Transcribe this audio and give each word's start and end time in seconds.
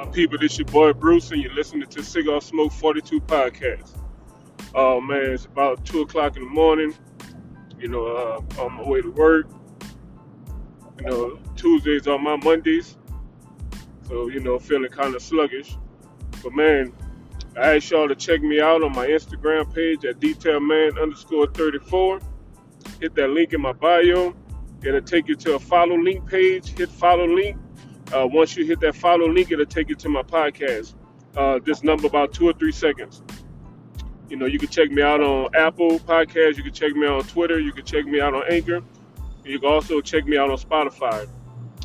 My 0.00 0.06
people, 0.06 0.38
this 0.38 0.56
your 0.56 0.64
boy 0.64 0.94
Bruce, 0.94 1.30
and 1.30 1.42
you're 1.42 1.52
listening 1.52 1.86
to 1.86 2.02
Cigar 2.02 2.40
Smoke 2.40 2.72
42 2.72 3.20
podcast. 3.20 3.98
Oh 4.74 4.98
man, 4.98 5.32
it's 5.32 5.44
about 5.44 5.84
2 5.84 6.00
o'clock 6.00 6.38
in 6.38 6.44
the 6.44 6.48
morning. 6.48 6.94
You 7.78 7.88
know, 7.88 8.06
uh, 8.06 8.62
on 8.62 8.78
my 8.78 8.82
way 8.82 9.02
to 9.02 9.10
work. 9.10 9.46
You 11.00 11.04
know, 11.04 11.38
Tuesdays 11.54 12.06
are 12.06 12.18
my 12.18 12.36
Mondays. 12.36 12.96
So, 14.08 14.30
you 14.30 14.40
know, 14.40 14.58
feeling 14.58 14.88
kind 14.88 15.14
of 15.14 15.20
sluggish. 15.20 15.76
But 16.42 16.54
man, 16.54 16.94
I 17.54 17.76
asked 17.76 17.90
y'all 17.90 18.08
to 18.08 18.14
check 18.14 18.40
me 18.40 18.58
out 18.58 18.82
on 18.82 18.92
my 18.92 19.06
Instagram 19.06 19.72
page 19.74 20.06
at 20.06 20.18
detailman 20.18 20.98
underscore 20.98 21.48
34. 21.48 22.20
Hit 23.02 23.14
that 23.16 23.28
link 23.28 23.52
in 23.52 23.60
my 23.60 23.74
bio. 23.74 24.34
It'll 24.82 25.02
take 25.02 25.28
you 25.28 25.34
to 25.34 25.56
a 25.56 25.58
follow 25.58 25.98
link 25.98 26.26
page. 26.26 26.68
Hit 26.68 26.88
follow 26.88 27.26
link 27.26 27.58
uh, 28.14 28.26
once 28.26 28.56
you 28.56 28.64
hit 28.64 28.80
that 28.80 28.94
follow 28.94 29.28
link, 29.28 29.50
it'll 29.50 29.66
take 29.66 29.88
you 29.88 29.94
to 29.96 30.08
my 30.08 30.22
podcast. 30.22 30.94
Uh, 31.36 31.60
this 31.64 31.82
number 31.82 32.06
about 32.06 32.32
two 32.32 32.48
or 32.48 32.52
three 32.52 32.72
seconds. 32.72 33.22
You 34.28 34.36
know, 34.36 34.46
you 34.46 34.58
can 34.58 34.68
check 34.68 34.90
me 34.90 35.02
out 35.02 35.20
on 35.20 35.54
Apple 35.54 35.98
Podcasts. 36.00 36.56
You 36.56 36.62
can 36.62 36.72
check 36.72 36.92
me 36.94 37.06
out 37.06 37.14
on 37.14 37.24
Twitter. 37.24 37.58
You 37.58 37.72
can 37.72 37.84
check 37.84 38.04
me 38.06 38.20
out 38.20 38.34
on 38.34 38.42
Anchor. 38.48 38.80
You 39.44 39.58
can 39.58 39.68
also 39.68 40.00
check 40.00 40.24
me 40.24 40.36
out 40.36 40.50
on 40.50 40.58
Spotify. 40.58 41.28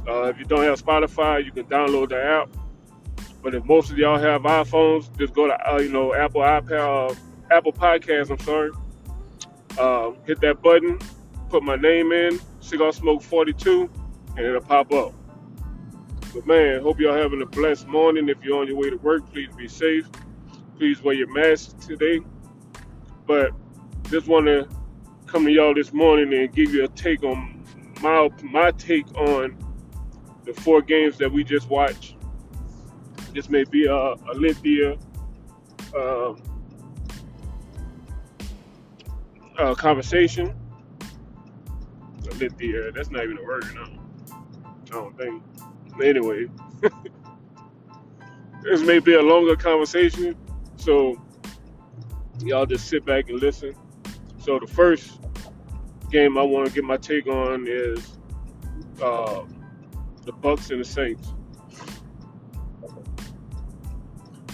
Uh, 0.07 0.23
if 0.25 0.37
you 0.37 0.45
don't 0.45 0.63
have 0.63 0.81
Spotify, 0.81 1.43
you 1.43 1.51
can 1.51 1.65
download 1.65 2.09
the 2.09 2.23
app. 2.23 2.49
But 3.41 3.55
if 3.55 3.63
most 3.65 3.91
of 3.91 3.97
y'all 3.97 4.19
have 4.19 4.41
iPhones, 4.43 5.15
just 5.17 5.33
go 5.33 5.47
to 5.47 5.71
uh, 5.71 5.79
you 5.79 5.89
know 5.89 6.13
Apple 6.13 6.41
iPad, 6.41 7.11
uh, 7.11 7.15
Apple 7.51 7.73
Podcasts. 7.73 8.29
I'm 8.29 8.39
sorry. 8.39 8.71
Um, 9.79 10.17
hit 10.25 10.39
that 10.41 10.61
button, 10.61 10.99
put 11.49 11.63
my 11.63 11.75
name 11.75 12.11
in, 12.11 12.39
Cigar 12.59 12.93
Smoke 12.93 13.21
42, 13.21 13.89
and 14.37 14.45
it'll 14.45 14.61
pop 14.61 14.91
up. 14.93 15.13
But 16.35 16.45
man, 16.47 16.81
hope 16.81 16.99
y'all 16.99 17.15
having 17.15 17.41
a 17.41 17.45
blessed 17.45 17.87
morning. 17.87 18.27
If 18.27 18.43
you're 18.43 18.59
on 18.59 18.67
your 18.67 18.75
way 18.75 18.89
to 18.89 18.97
work, 18.97 19.31
please 19.31 19.47
be 19.55 19.69
safe. 19.69 20.05
Please 20.77 21.01
wear 21.01 21.15
your 21.15 21.31
mask 21.31 21.79
today. 21.79 22.19
But 23.25 23.51
just 24.09 24.27
want 24.27 24.47
to 24.47 24.67
come 25.27 25.45
to 25.45 25.51
y'all 25.51 25.73
this 25.73 25.93
morning 25.93 26.33
and 26.33 26.53
give 26.53 26.73
you 26.73 26.83
a 26.83 26.89
take 26.89 27.23
on 27.23 27.63
my 28.01 28.29
my 28.43 28.71
take 28.71 29.07
on 29.15 29.57
the 30.43 30.53
four 30.53 30.81
games 30.81 31.17
that 31.19 31.31
we 31.31 31.45
just 31.45 31.69
watched. 31.69 32.17
This 33.33 33.49
may 33.49 33.63
be 33.63 33.85
a, 33.85 33.95
a 33.95 34.33
lengthier 34.35 34.97
uh, 35.97 36.35
conversation. 39.75 40.53
A 42.29 42.33
lengthier, 42.33 42.91
that's 42.91 43.09
not 43.09 43.23
even 43.23 43.37
a 43.37 43.43
word, 43.43 43.63
no. 43.73 43.87
I 44.33 44.89
don't 44.89 45.17
think. 45.17 45.41
Anyway, 46.03 46.47
this 48.63 48.81
may 48.81 48.99
be 48.99 49.13
a 49.13 49.21
longer 49.21 49.55
conversation, 49.55 50.35
so 50.75 51.21
y'all 52.43 52.65
just 52.65 52.87
sit 52.87 53.05
back 53.05 53.29
and 53.29 53.39
listen. 53.39 53.73
So 54.37 54.59
the 54.59 54.67
first 54.67 55.19
game 56.11 56.37
I 56.37 56.43
want 56.43 56.67
to 56.67 56.73
get 56.73 56.83
my 56.83 56.97
take 56.97 57.27
on 57.27 57.65
is 57.67 58.17
uh, 59.01 59.43
the 60.23 60.31
Bucks 60.33 60.69
and 60.69 60.81
the 60.81 60.85
Saints. 60.85 61.33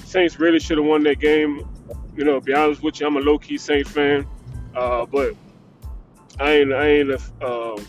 Saints 0.05 0.39
really 0.39 0.59
should 0.59 0.77
have 0.77 0.87
won 0.87 1.03
that 1.03 1.19
game. 1.19 1.67
You 2.15 2.25
know, 2.25 2.39
be 2.41 2.53
honest 2.53 2.83
with 2.83 2.99
you, 2.99 3.07
I'm 3.07 3.15
a 3.15 3.19
low 3.19 3.37
key 3.37 3.57
Saints 3.57 3.89
fan, 3.89 4.27
uh, 4.75 5.05
but 5.05 5.33
I 6.39 6.51
ain't 6.51 6.73
I 6.73 6.87
ain't 6.87 7.11
a 7.11 7.19
uh, 7.41 7.81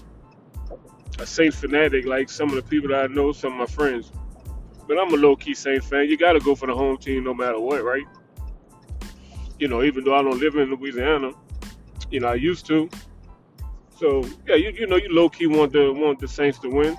a 1.23 1.27
Saints 1.27 1.57
fanatic 1.57 2.05
like 2.05 2.29
some 2.29 2.49
of 2.49 2.57
the 2.57 2.63
people 2.63 2.89
that 2.89 3.05
I 3.05 3.07
know, 3.07 3.31
some 3.31 3.53
of 3.53 3.59
my 3.59 3.67
friends. 3.67 4.11
But 4.89 4.99
I'm 4.99 5.15
a 5.15 5.17
low 5.17 5.37
key 5.37 5.55
Saints 5.55 5.87
fan. 5.87 6.09
You 6.09 6.17
got 6.17 6.33
to 6.33 6.41
go 6.41 6.57
for 6.57 6.67
the 6.67 6.75
home 6.75 6.99
team 6.99 7.23
no 7.25 7.33
matter 7.33 7.61
what, 7.61 7.85
right? 7.85 8.05
You 9.59 9.69
know, 9.69 9.85
even 9.85 10.05
though 10.05 10.17
I 10.17 10.23
don't 10.23 10.41
live 10.41 10.57
in 10.57 10.71
Louisiana, 10.71 11.31
you 12.11 12.19
know 12.21 12.29
I 12.29 12.35
used 12.35 12.67
to. 12.67 12.91
So 13.97 14.25
yeah, 14.49 14.57
you 14.57 14.71
you 14.73 14.87
know 14.89 14.97
you 14.97 15.15
low 15.15 15.29
key 15.29 15.47
want 15.47 15.73
the 15.73 15.93
want 15.93 16.19
the 16.19 16.27
Saints 16.27 16.59
to 16.61 16.69
win. 16.69 16.99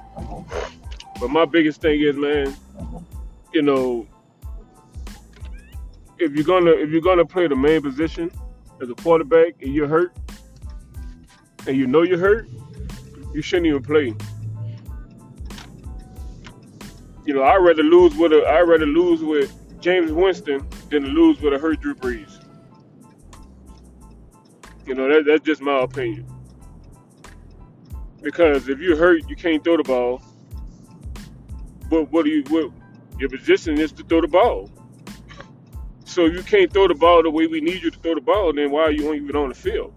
But 1.19 1.29
my 1.29 1.43
biggest 1.43 1.81
thing 1.81 1.99
is, 2.01 2.15
man, 2.15 2.55
you 3.53 3.61
know, 3.61 4.07
if 6.17 6.31
you're 6.33 6.45
gonna 6.45 6.71
if 6.71 6.89
you're 6.91 7.01
gonna 7.01 7.25
play 7.25 7.47
the 7.47 7.55
main 7.57 7.81
position 7.81 8.31
as 8.81 8.89
a 8.89 8.95
quarterback 8.95 9.61
and 9.61 9.73
you're 9.73 9.89
hurt, 9.89 10.15
and 11.67 11.75
you 11.75 11.87
know 11.87 12.03
you're 12.03 12.17
hurt, 12.17 12.47
you 13.33 13.41
shouldn't 13.41 13.67
even 13.67 13.83
play. 13.83 14.13
You 17.25 17.33
know, 17.33 17.43
I'd 17.43 17.57
rather 17.57 17.83
lose 17.83 18.15
with 18.15 18.33
a 18.33 18.45
I'd 18.47 18.61
rather 18.61 18.85
lose 18.85 19.23
with 19.23 19.51
Jameis 19.79 20.11
Winston 20.11 20.67
than 20.89 21.05
lose 21.05 21.39
with 21.41 21.53
a 21.53 21.57
hurt 21.57 21.81
Drew 21.81 21.95
Brees. 21.95 22.43
You 24.85 24.95
know, 24.95 25.07
that, 25.07 25.25
that's 25.25 25.45
just 25.45 25.61
my 25.61 25.79
opinion. 25.81 26.27
Because 28.21 28.67
if 28.69 28.79
you're 28.79 28.97
hurt, 28.97 29.29
you 29.29 29.35
can't 29.35 29.63
throw 29.63 29.77
the 29.77 29.83
ball. 29.83 30.21
But 31.89 32.11
what 32.11 32.25
do 32.25 32.31
you 32.31 32.43
what 32.49 32.71
your 33.19 33.29
position 33.29 33.79
is 33.79 33.91
to 33.93 34.03
throw 34.03 34.21
the 34.21 34.27
ball. 34.27 34.69
So 36.05 36.25
you 36.25 36.43
can't 36.43 36.71
throw 36.71 36.87
the 36.87 36.95
ball 36.95 37.23
the 37.23 37.29
way 37.29 37.47
we 37.47 37.61
need 37.61 37.81
you 37.81 37.91
to 37.91 37.99
throw 37.99 38.15
the 38.15 38.21
ball, 38.21 38.53
then 38.53 38.71
why 38.71 38.83
are 38.83 38.91
you 38.91 39.13
even 39.13 39.35
on 39.35 39.49
the 39.49 39.55
field? 39.55 39.93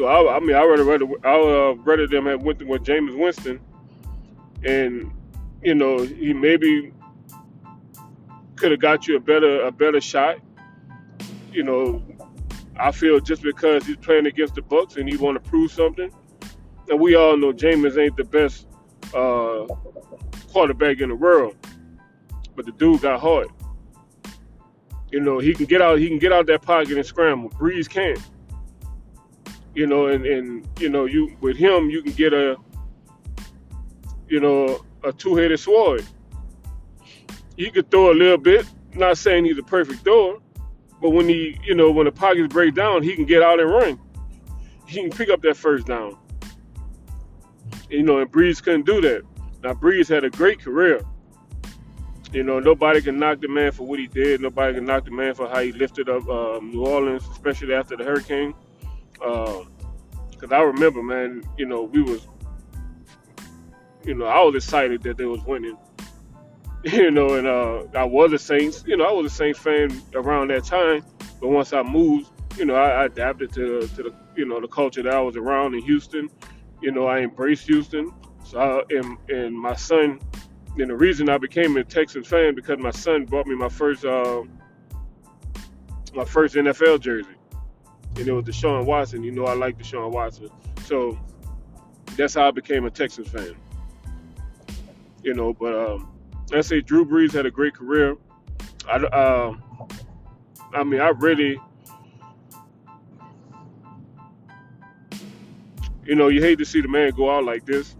So 0.00 0.06
I, 0.06 0.36
I 0.36 0.40
mean, 0.40 0.56
I 0.56 0.64
rather 0.64 0.84
rather 0.84 1.06
I 1.26 1.34
uh, 1.34 1.74
rather 1.74 2.06
them 2.06 2.24
have 2.24 2.40
went 2.40 2.66
with 2.66 2.84
Jameis 2.84 3.14
Winston, 3.14 3.60
and 4.64 5.12
you 5.62 5.74
know 5.74 5.98
he 5.98 6.32
maybe 6.32 6.94
could 8.56 8.70
have 8.70 8.80
got 8.80 9.06
you 9.06 9.16
a 9.16 9.20
better 9.20 9.60
a 9.60 9.70
better 9.70 10.00
shot. 10.00 10.38
You 11.52 11.64
know, 11.64 12.02
I 12.78 12.92
feel 12.92 13.20
just 13.20 13.42
because 13.42 13.84
he's 13.84 13.98
playing 13.98 14.24
against 14.24 14.54
the 14.54 14.62
Bucks 14.62 14.96
and 14.96 15.06
he 15.06 15.18
want 15.18 15.34
to 15.44 15.50
prove 15.50 15.70
something, 15.70 16.10
and 16.88 16.98
we 16.98 17.14
all 17.14 17.36
know 17.36 17.52
Jameis 17.52 18.02
ain't 18.02 18.16
the 18.16 18.24
best 18.24 18.68
uh, 19.14 19.66
quarterback 20.50 21.00
in 21.00 21.10
the 21.10 21.14
world, 21.14 21.56
but 22.56 22.64
the 22.64 22.72
dude 22.72 23.02
got 23.02 23.20
hard. 23.20 23.48
You 25.12 25.20
know, 25.20 25.40
he 25.40 25.52
can 25.52 25.66
get 25.66 25.82
out 25.82 25.98
he 25.98 26.08
can 26.08 26.18
get 26.18 26.32
out 26.32 26.46
that 26.46 26.62
pocket 26.62 26.96
and 26.96 27.04
scramble. 27.04 27.50
Brees 27.50 27.86
can't 27.86 28.18
you 29.74 29.86
know, 29.86 30.06
and, 30.06 30.26
and 30.26 30.68
you 30.78 30.88
know, 30.88 31.04
you 31.04 31.36
with 31.40 31.56
him 31.56 31.90
you 31.90 32.02
can 32.02 32.12
get 32.12 32.32
a 32.32 32.56
you 34.28 34.40
know 34.40 34.84
a 35.04 35.12
two-headed 35.12 35.58
sword. 35.58 36.04
He 37.56 37.70
could 37.70 37.90
throw 37.90 38.12
a 38.12 38.14
little 38.14 38.38
bit. 38.38 38.66
Not 38.94 39.18
saying 39.18 39.44
he's 39.44 39.58
a 39.58 39.62
perfect 39.62 40.02
thrower, 40.02 40.38
but 41.00 41.10
when 41.10 41.28
he, 41.28 41.58
you 41.64 41.74
know, 41.74 41.90
when 41.90 42.06
the 42.06 42.12
pockets 42.12 42.52
break 42.52 42.74
down, 42.74 43.02
he 43.02 43.14
can 43.14 43.24
get 43.24 43.42
out 43.42 43.60
and 43.60 43.70
run. 43.70 44.00
He 44.86 45.00
can 45.00 45.10
pick 45.10 45.28
up 45.28 45.42
that 45.42 45.56
first 45.56 45.86
down. 45.86 46.16
You 47.88 48.02
know, 48.02 48.18
and 48.18 48.30
Brees 48.30 48.62
couldn't 48.62 48.86
do 48.86 49.00
that. 49.02 49.22
Now 49.62 49.74
Brees 49.74 50.08
had 50.08 50.24
a 50.24 50.30
great 50.30 50.60
career. 50.60 51.02
You 52.32 52.44
know, 52.44 52.60
nobody 52.60 53.00
can 53.00 53.18
knock 53.18 53.40
the 53.40 53.48
man 53.48 53.72
for 53.72 53.86
what 53.86 53.98
he 53.98 54.06
did. 54.06 54.40
Nobody 54.40 54.74
can 54.74 54.84
knock 54.84 55.04
the 55.04 55.10
man 55.10 55.34
for 55.34 55.48
how 55.48 55.60
he 55.60 55.72
lifted 55.72 56.08
up 56.08 56.28
um, 56.28 56.70
New 56.70 56.84
Orleans, 56.84 57.26
especially 57.32 57.74
after 57.74 57.96
the 57.96 58.04
hurricane. 58.04 58.54
Because 59.20 60.44
um, 60.44 60.52
I 60.52 60.60
remember, 60.60 61.02
man, 61.02 61.42
you 61.58 61.66
know, 61.66 61.82
we 61.82 62.02
was, 62.02 62.26
you 64.04 64.14
know, 64.14 64.24
I 64.24 64.42
was 64.42 64.54
excited 64.54 65.02
that 65.02 65.16
they 65.16 65.26
was 65.26 65.42
winning. 65.44 65.76
You 66.82 67.10
know, 67.10 67.34
and 67.34 67.46
uh, 67.46 67.82
I 67.94 68.04
was 68.04 68.32
a 68.32 68.38
Saints. 68.38 68.84
You 68.86 68.96
know, 68.96 69.04
I 69.04 69.12
was 69.12 69.30
a 69.30 69.34
Saints 69.36 69.58
fan 69.58 70.00
around 70.14 70.48
that 70.48 70.64
time. 70.64 71.04
But 71.38 71.48
once 71.48 71.74
I 71.74 71.82
moved, 71.82 72.30
you 72.56 72.64
know, 72.64 72.74
I, 72.74 73.02
I 73.02 73.04
adapted 73.04 73.52
to 73.52 73.86
to 73.86 74.02
the 74.02 74.14
you 74.34 74.46
know 74.46 74.62
the 74.62 74.66
culture 74.66 75.02
that 75.02 75.12
I 75.12 75.20
was 75.20 75.36
around 75.36 75.74
in 75.74 75.82
Houston. 75.82 76.30
You 76.80 76.90
know, 76.90 77.06
I 77.06 77.18
embraced 77.18 77.66
Houston. 77.66 78.10
So 78.44 78.58
I, 78.58 78.96
and, 78.96 79.18
and 79.28 79.54
my 79.54 79.74
son, 79.74 80.20
and 80.78 80.88
the 80.88 80.96
reason 80.96 81.28
I 81.28 81.36
became 81.36 81.76
a 81.76 81.84
Texans 81.84 82.26
fan 82.26 82.54
because 82.54 82.78
my 82.78 82.92
son 82.92 83.26
bought 83.26 83.46
me 83.46 83.56
my 83.56 83.68
first 83.68 84.06
uh, 84.06 84.42
my 86.14 86.24
first 86.24 86.54
NFL 86.54 87.00
jersey 87.00 87.36
and 88.16 88.26
it 88.26 88.32
was 88.32 88.44
Deshaun 88.44 88.84
Watson. 88.84 89.22
You 89.22 89.30
know, 89.30 89.44
I 89.46 89.54
like 89.54 89.78
Deshaun 89.78 90.10
Watson, 90.10 90.50
so 90.84 91.18
that's 92.16 92.34
how 92.34 92.48
I 92.48 92.50
became 92.50 92.84
a 92.84 92.90
Texans 92.90 93.28
fan. 93.28 93.56
You 95.22 95.34
know, 95.34 95.52
but 95.52 95.74
um, 95.74 96.10
I 96.52 96.60
say 96.62 96.80
Drew 96.80 97.04
Brees 97.04 97.32
had 97.32 97.46
a 97.46 97.50
great 97.50 97.74
career. 97.74 98.16
I, 98.88 98.96
uh, 98.96 99.54
I 100.74 100.84
mean, 100.84 101.00
I 101.00 101.08
really, 101.08 101.60
you 106.04 106.14
know, 106.14 106.28
you 106.28 106.40
hate 106.40 106.58
to 106.58 106.64
see 106.64 106.80
the 106.80 106.88
man 106.88 107.10
go 107.10 107.30
out 107.30 107.44
like 107.44 107.66
this. 107.66 107.96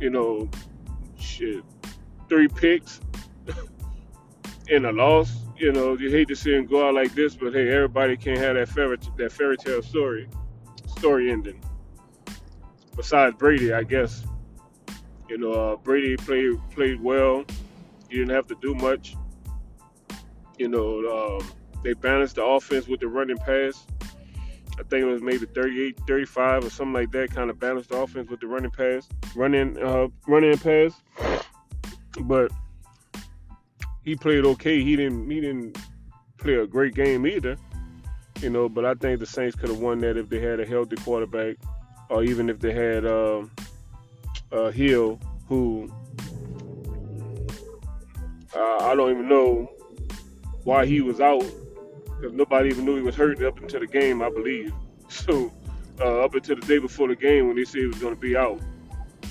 You 0.00 0.10
know, 0.10 0.48
shit, 1.18 1.62
three 2.28 2.48
picks 2.48 3.00
and 4.70 4.86
a 4.86 4.92
loss 4.92 5.36
you 5.60 5.72
know, 5.72 5.96
you 5.96 6.10
hate 6.10 6.26
to 6.28 6.34
see 6.34 6.54
him 6.54 6.64
go 6.64 6.88
out 6.88 6.94
like 6.94 7.14
this, 7.14 7.34
but 7.34 7.52
hey, 7.52 7.68
everybody 7.68 8.16
can't 8.16 8.38
have 8.38 8.54
that 8.54 8.68
fairy 8.70 8.96
that 9.18 9.30
fairy 9.30 9.58
tale 9.58 9.82
story, 9.82 10.26
story 10.96 11.30
ending. 11.30 11.62
Besides 12.96 13.36
Brady, 13.36 13.72
I 13.72 13.82
guess. 13.82 14.24
You 15.28 15.38
know, 15.38 15.52
uh, 15.52 15.76
Brady 15.76 16.16
played 16.16 16.54
played 16.70 17.00
well. 17.00 17.44
You 18.08 18.18
didn't 18.18 18.34
have 18.34 18.46
to 18.48 18.56
do 18.60 18.74
much. 18.74 19.14
You 20.58 20.68
know, 20.68 21.38
um, 21.38 21.52
they 21.84 21.92
balanced 21.92 22.36
the 22.36 22.44
offense 22.44 22.88
with 22.88 23.00
the 23.00 23.08
running 23.08 23.36
pass. 23.36 23.86
I 24.78 24.82
think 24.84 25.02
it 25.02 25.04
was 25.04 25.20
maybe 25.20 25.44
38, 25.44 26.00
35 26.06 26.64
or 26.64 26.70
something 26.70 26.94
like 26.94 27.12
that. 27.12 27.32
Kind 27.34 27.50
of 27.50 27.60
balanced 27.60 27.90
the 27.90 27.98
offense 27.98 28.30
with 28.30 28.40
the 28.40 28.46
running 28.46 28.70
pass, 28.70 29.08
running, 29.36 29.78
uh, 29.78 30.08
running 30.26 30.56
pass. 30.56 30.94
But 32.22 32.50
he 34.04 34.16
played 34.16 34.44
okay. 34.44 34.82
He 34.82 34.96
didn't, 34.96 35.30
he 35.30 35.40
didn't 35.40 35.78
play 36.38 36.54
a 36.54 36.66
great 36.66 36.94
game 36.94 37.26
either. 37.26 37.56
You 38.40 38.50
know, 38.50 38.68
but 38.68 38.84
I 38.84 38.94
think 38.94 39.20
the 39.20 39.26
Saints 39.26 39.54
could 39.54 39.68
have 39.68 39.80
won 39.80 39.98
that 40.00 40.16
if 40.16 40.28
they 40.28 40.40
had 40.40 40.60
a 40.60 40.66
healthy 40.66 40.96
quarterback, 40.96 41.56
or 42.08 42.24
even 42.24 42.48
if 42.48 42.58
they 42.58 42.72
had 42.72 43.04
uh, 43.04 43.44
uh, 44.50 44.70
Hill, 44.70 45.20
who 45.46 45.92
uh, 48.56 48.76
I 48.80 48.94
don't 48.94 49.10
even 49.10 49.28
know 49.28 49.70
why 50.64 50.86
he 50.86 51.00
was 51.00 51.20
out 51.20 51.44
because 52.06 52.32
nobody 52.32 52.68
even 52.68 52.84
knew 52.84 52.96
he 52.96 53.02
was 53.02 53.14
hurt 53.14 53.42
up 53.42 53.58
until 53.58 53.80
the 53.80 53.86
game, 53.86 54.22
I 54.22 54.30
believe. 54.30 54.72
So 55.08 55.52
uh, 56.00 56.20
up 56.24 56.36
until 56.36 56.54
the 56.54 56.66
day 56.66 56.78
before 56.78 57.08
the 57.08 57.16
game 57.16 57.48
when 57.48 57.56
they 57.56 57.64
said 57.64 57.80
he 57.80 57.86
was 57.88 57.98
going 57.98 58.14
to 58.14 58.20
be 58.20 58.36
out. 58.36 58.60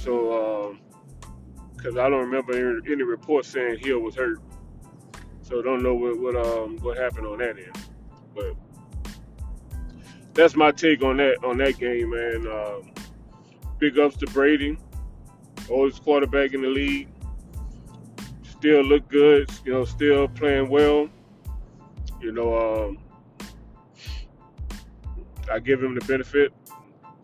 So 0.01 0.77
because 1.77 1.95
um, 1.95 2.01
I 2.01 2.09
don't 2.09 2.29
remember 2.29 2.51
any 2.85 3.03
reports 3.03 3.47
saying 3.47 3.79
Hill 3.79 3.99
was 3.99 4.15
hurt. 4.15 4.41
So 5.49 5.63
don't 5.63 5.81
know 5.81 5.95
what 5.95 6.19
what 6.19 6.35
um 6.35 6.77
what 6.77 6.95
happened 6.97 7.25
on 7.25 7.39
that 7.39 7.57
end. 7.57 7.75
But 8.35 8.55
that's 10.35 10.55
my 10.55 10.71
take 10.71 11.03
on 11.03 11.17
that 11.17 11.43
on 11.43 11.57
that 11.57 11.79
game, 11.79 12.11
man. 12.11 12.47
Um, 12.47 12.93
big 13.79 13.97
ups 13.97 14.15
to 14.17 14.27
Brady, 14.27 14.77
oldest 15.67 16.03
quarterback 16.03 16.53
in 16.53 16.61
the 16.61 16.67
league. 16.67 17.09
Still 18.43 18.83
look 18.83 19.07
good, 19.09 19.49
you 19.65 19.73
know, 19.73 19.85
still 19.85 20.27
playing 20.27 20.69
well. 20.69 21.09
You 22.21 22.31
know, 22.31 22.87
um, 22.87 22.99
I 25.51 25.57
give 25.59 25.81
him 25.81 25.95
the 25.95 26.05
benefit 26.05 26.53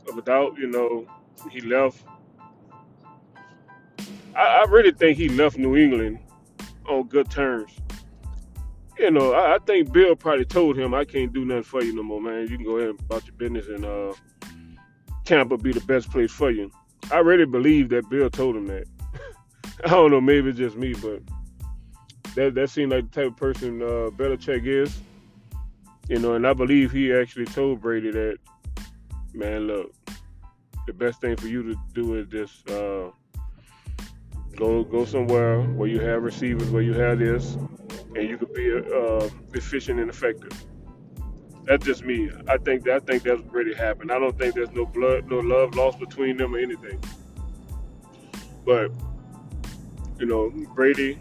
of 0.09 0.17
a 0.17 0.21
doubt. 0.23 0.57
You 0.57 0.67
know, 0.67 1.05
he 1.51 1.61
left. 1.61 2.03
I, 4.35 4.63
I 4.63 4.65
really 4.69 4.91
think 4.91 5.17
he 5.17 5.29
left 5.29 5.57
New 5.59 5.75
England 5.77 6.19
on 6.89 7.03
good 7.07 7.29
terms. 7.29 7.71
You 8.97 9.11
know, 9.11 9.33
I, 9.33 9.55
I 9.55 9.59
think 9.59 9.91
Bill 9.91 10.15
probably 10.15 10.45
told 10.45 10.77
him, 10.77 10.93
"I 10.93 11.05
can't 11.05 11.33
do 11.33 11.45
nothing 11.45 11.63
for 11.63 11.83
you 11.83 11.93
no 11.95 12.03
more, 12.03 12.21
man. 12.21 12.47
You 12.47 12.57
can 12.57 12.65
go 12.65 12.77
ahead 12.77 12.91
and 12.91 12.99
about 12.99 13.25
your 13.25 13.35
business, 13.35 13.67
and 13.67 13.85
uh, 13.85 14.13
Tampa 15.25 15.57
be 15.57 15.73
the 15.73 15.81
best 15.81 16.09
place 16.09 16.31
for 16.31 16.51
you." 16.51 16.71
I 17.11 17.19
really 17.19 17.45
believe 17.45 17.89
that 17.89 18.09
Bill 18.09 18.29
told 18.29 18.55
him 18.55 18.67
that. 18.67 18.85
I 19.85 19.89
don't 19.89 20.11
know, 20.11 20.21
maybe 20.21 20.49
it's 20.49 20.57
just 20.57 20.77
me, 20.77 20.93
but 20.93 21.21
that 22.35 22.55
that 22.55 22.69
seemed 22.69 22.91
like 22.91 23.11
the 23.11 23.21
type 23.21 23.31
of 23.31 23.37
person 23.37 23.81
uh, 23.81 24.09
Belichick 24.11 24.65
is. 24.65 24.97
You 26.07 26.19
know, 26.19 26.33
and 26.35 26.45
I 26.45 26.53
believe 26.53 26.91
he 26.91 27.11
actually 27.11 27.45
told 27.45 27.81
Brady 27.81 28.11
that, 28.11 28.37
man, 29.33 29.67
look, 29.67 29.91
the 30.85 30.93
best 30.93 31.19
thing 31.19 31.35
for 31.35 31.47
you 31.47 31.63
to 31.63 31.75
do 31.93 32.13
is 32.15 32.27
just 32.27 32.69
uh, 32.69 33.09
go 34.55 34.83
go 34.83 35.03
somewhere 35.03 35.61
where 35.61 35.89
you 35.89 35.99
have 35.99 36.23
receivers, 36.23 36.69
where 36.69 36.83
you 36.83 36.93
have 36.93 37.19
this, 37.19 37.57
and 38.15 38.29
you 38.29 38.37
could 38.37 38.53
be 38.53 38.71
uh, 38.71 39.29
efficient 39.53 39.99
and 39.99 40.09
effective. 40.09 40.53
That's 41.65 41.85
just 41.85 42.03
me. 42.03 42.31
I 42.47 42.57
think 42.57 42.83
that 42.85 42.95
I 42.95 42.99
think 42.99 43.23
that's 43.23 43.41
really 43.51 43.73
happened. 43.73 44.11
I 44.11 44.19
don't 44.19 44.37
think 44.37 44.55
there's 44.55 44.71
no 44.71 44.85
blood, 44.85 45.29
no 45.29 45.39
love 45.39 45.75
lost 45.75 45.99
between 45.99 46.37
them 46.37 46.55
or 46.55 46.59
anything. 46.59 46.99
But 48.65 48.91
you 50.19 50.25
know, 50.25 50.49
Brady 50.73 51.19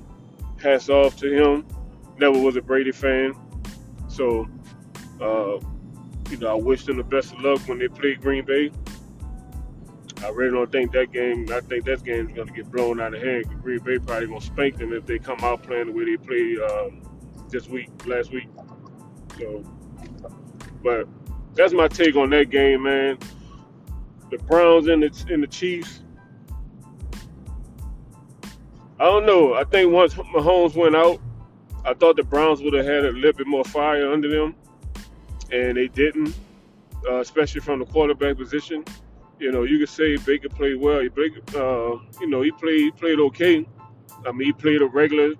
hats 0.62 0.88
off 0.88 1.17
to 1.17 1.32
him. 1.32 1.67
Never 2.19 2.38
was 2.38 2.56
a 2.56 2.62
Brady 2.62 2.93
fan. 2.93 3.35
So, 4.08 4.46
uh, 5.20 5.58
you 6.31 6.37
know, 6.38 6.49
I 6.49 6.55
wish 6.55 6.85
them 6.85 6.99
the 6.99 7.05
best 7.05 7.32
of 7.32 7.41
luck 7.41 7.61
when 7.67 7.79
they 7.79 7.88
play 7.88 8.14
Green 8.14 8.44
Bay. 8.44 8.70
I 10.25 10.29
really 10.31 10.53
don't 10.53 10.73
think 10.73 10.93
that 10.93 11.12
game. 11.12 11.47
I 11.53 11.61
think 11.61 11.85
that 11.85 12.03
game 12.03 12.29
is 12.29 12.35
going 12.35 12.49
to 12.49 12.55
get 12.55 12.71
blown 12.73 12.99
out 12.99 13.15
of 13.15 13.23
hand. 13.23 13.44
Green 13.62 13.79
Bay 13.81 13.99
probably 13.99 14.26
going 14.26 14.41
to 14.41 14.47
spank 14.47 14.79
them 14.79 14.94
if 14.94 15.05
they 15.05 15.19
come 15.19 15.38
out 15.43 15.62
playing 15.62 15.87
the 15.87 15.93
way 15.93 16.06
they 16.06 16.17
played 16.17 16.59
um, 16.61 17.03
this 17.50 17.69
week, 17.69 17.91
last 18.06 18.32
week. 18.32 18.49
So, 19.38 19.62
but 20.82 21.06
that's 21.55 21.75
my 21.75 21.88
take 21.88 22.17
on 22.17 22.31
that 22.31 22.49
game, 22.49 22.85
man. 22.85 23.19
The 24.31 24.38
Browns 24.38 24.88
and 24.88 25.03
the 25.03 25.26
and 25.31 25.43
the 25.43 25.47
Chiefs. 25.47 26.00
I 28.99 29.05
don't 29.05 29.27
know. 29.27 29.53
I 29.53 29.65
think 29.65 29.93
once 29.93 30.15
Mahomes 30.15 30.75
went 30.75 30.97
out, 30.97 31.20
I 31.85 31.93
thought 31.93 32.17
the 32.17 32.23
Browns 32.23 32.62
would 32.62 32.73
have 32.73 32.87
had 32.87 33.05
a 33.05 33.11
little 33.11 33.35
bit 33.35 33.47
more 33.47 33.65
fire 33.65 34.11
under 34.11 34.31
them, 34.31 34.55
and 35.53 35.77
they 35.77 35.88
didn't, 35.88 36.35
uh, 37.06 37.17
especially 37.20 37.61
from 37.61 37.81
the 37.81 37.85
quarterback 37.85 38.38
position. 38.38 38.85
You 39.44 39.52
know, 39.52 39.64
you 39.64 39.79
could 39.79 39.91
say 39.91 40.17
Baker 40.17 40.49
played 40.49 40.76
well. 40.76 41.06
Baker, 41.14 41.43
uh, 41.55 41.99
you 42.19 42.26
know, 42.29 42.41
he 42.41 42.50
played 42.50 42.81
he 42.81 42.91
played 42.93 43.20
okay. 43.20 43.67
I 44.26 44.32
mean, 44.32 44.46
he 44.46 44.52
played 44.55 44.81
a 44.81 44.87
regular, 44.87 45.35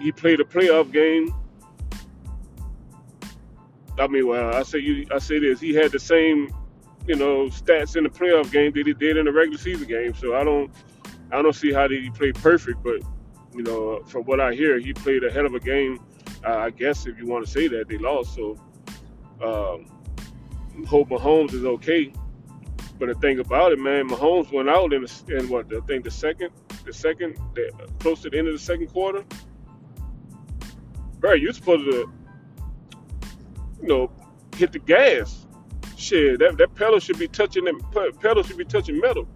he 0.00 0.10
played 0.10 0.40
a 0.40 0.44
playoff 0.44 0.90
game. 0.90 1.34
I 3.98 4.06
mean, 4.06 4.26
well, 4.26 4.54
I 4.54 4.62
say 4.62 4.78
you, 4.78 5.06
I 5.14 5.18
say 5.18 5.38
this. 5.38 5.60
He 5.60 5.74
had 5.74 5.92
the 5.92 5.98
same, 5.98 6.50
you 7.06 7.14
know, 7.14 7.48
stats 7.48 7.94
in 7.94 8.04
the 8.04 8.08
playoff 8.08 8.50
game 8.50 8.72
that 8.72 8.86
he 8.86 8.94
did 8.94 9.18
in 9.18 9.26
the 9.26 9.32
regular 9.32 9.58
season 9.58 9.86
game. 9.86 10.14
So 10.14 10.34
I 10.34 10.42
don't, 10.42 10.70
I 11.30 11.42
don't 11.42 11.54
see 11.54 11.74
how 11.74 11.86
did 11.88 12.02
he 12.02 12.08
play 12.08 12.32
perfect, 12.32 12.82
but 12.82 13.02
you 13.54 13.64
know, 13.64 14.02
from 14.06 14.22
what 14.22 14.40
I 14.40 14.54
hear, 14.54 14.78
he 14.78 14.94
played 14.94 15.24
a 15.24 15.30
hell 15.30 15.44
of 15.44 15.52
a 15.52 15.60
game. 15.60 16.00
Uh, 16.42 16.56
I 16.56 16.70
guess 16.70 17.06
if 17.06 17.18
you 17.18 17.26
want 17.26 17.44
to 17.44 17.52
say 17.52 17.68
that 17.68 17.86
they 17.86 17.98
lost, 17.98 18.34
so 18.34 18.58
um, 19.44 19.90
hope 20.86 21.10
Mahomes 21.10 21.52
is 21.52 21.66
okay. 21.66 22.14
But 22.98 23.08
the 23.08 23.14
thing 23.14 23.38
about 23.40 23.72
it, 23.72 23.78
man, 23.78 24.08
Mahomes 24.08 24.50
went 24.52 24.68
out 24.68 24.92
in, 24.92 25.02
the, 25.02 25.36
in 25.36 25.48
what 25.48 25.66
I 25.74 25.80
think 25.80 26.04
the 26.04 26.10
second, 26.10 26.50
the 26.84 26.92
second, 26.92 27.38
the, 27.54 27.70
close 27.98 28.22
to 28.22 28.30
the 28.30 28.38
end 28.38 28.48
of 28.48 28.54
the 28.54 28.58
second 28.58 28.88
quarter. 28.88 29.24
Bro, 31.18 31.34
you're 31.34 31.52
supposed 31.52 31.84
to, 31.90 32.10
you 33.82 33.88
know, 33.88 34.10
hit 34.56 34.72
the 34.72 34.78
gas. 34.78 35.46
Shit, 35.96 36.38
that 36.40 36.58
that 36.58 36.74
pedal 36.74 37.00
should 37.00 37.18
be 37.18 37.28
touching 37.28 37.64
them. 37.64 37.80
Pedal 38.20 38.42
should 38.42 38.58
be 38.58 38.64
touching 38.64 39.00
metal 39.00 39.26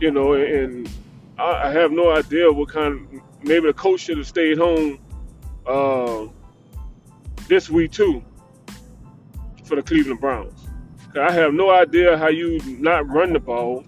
you 0.00 0.10
know, 0.10 0.34
and 0.34 0.88
I, 1.38 1.68
I 1.68 1.72
have 1.72 1.92
no 1.92 2.10
idea 2.10 2.50
what 2.50 2.68
kind. 2.68 2.94
Of, 2.94 3.22
maybe 3.42 3.66
the 3.66 3.72
coach 3.72 4.00
should 4.00 4.18
have 4.18 4.26
stayed 4.26 4.58
home 4.58 4.98
uh, 5.66 6.26
this 7.48 7.70
week 7.70 7.92
too 7.92 8.22
for 9.64 9.76
the 9.76 9.82
Cleveland 9.82 10.20
Browns. 10.20 10.65
I 11.16 11.32
have 11.32 11.54
no 11.54 11.70
idea 11.70 12.16
how 12.16 12.28
you 12.28 12.60
not 12.78 13.08
run 13.08 13.32
the 13.32 13.40
ball 13.40 13.84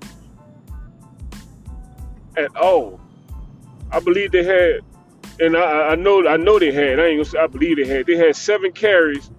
at 2.36 2.54
all. 2.56 3.00
I 3.90 4.00
believe 4.00 4.32
they 4.32 4.44
had, 4.44 4.80
and 5.40 5.56
I, 5.56 5.90
I 5.90 5.94
know 5.94 6.26
I 6.26 6.36
know 6.36 6.58
they 6.58 6.72
had. 6.72 7.00
I 7.00 7.06
ain't 7.06 7.18
gonna 7.18 7.24
say 7.24 7.38
I 7.38 7.46
believe 7.46 7.76
they 7.76 7.86
had. 7.86 8.06
They 8.06 8.16
had 8.16 8.36
seven 8.36 8.72
carries 8.72 9.30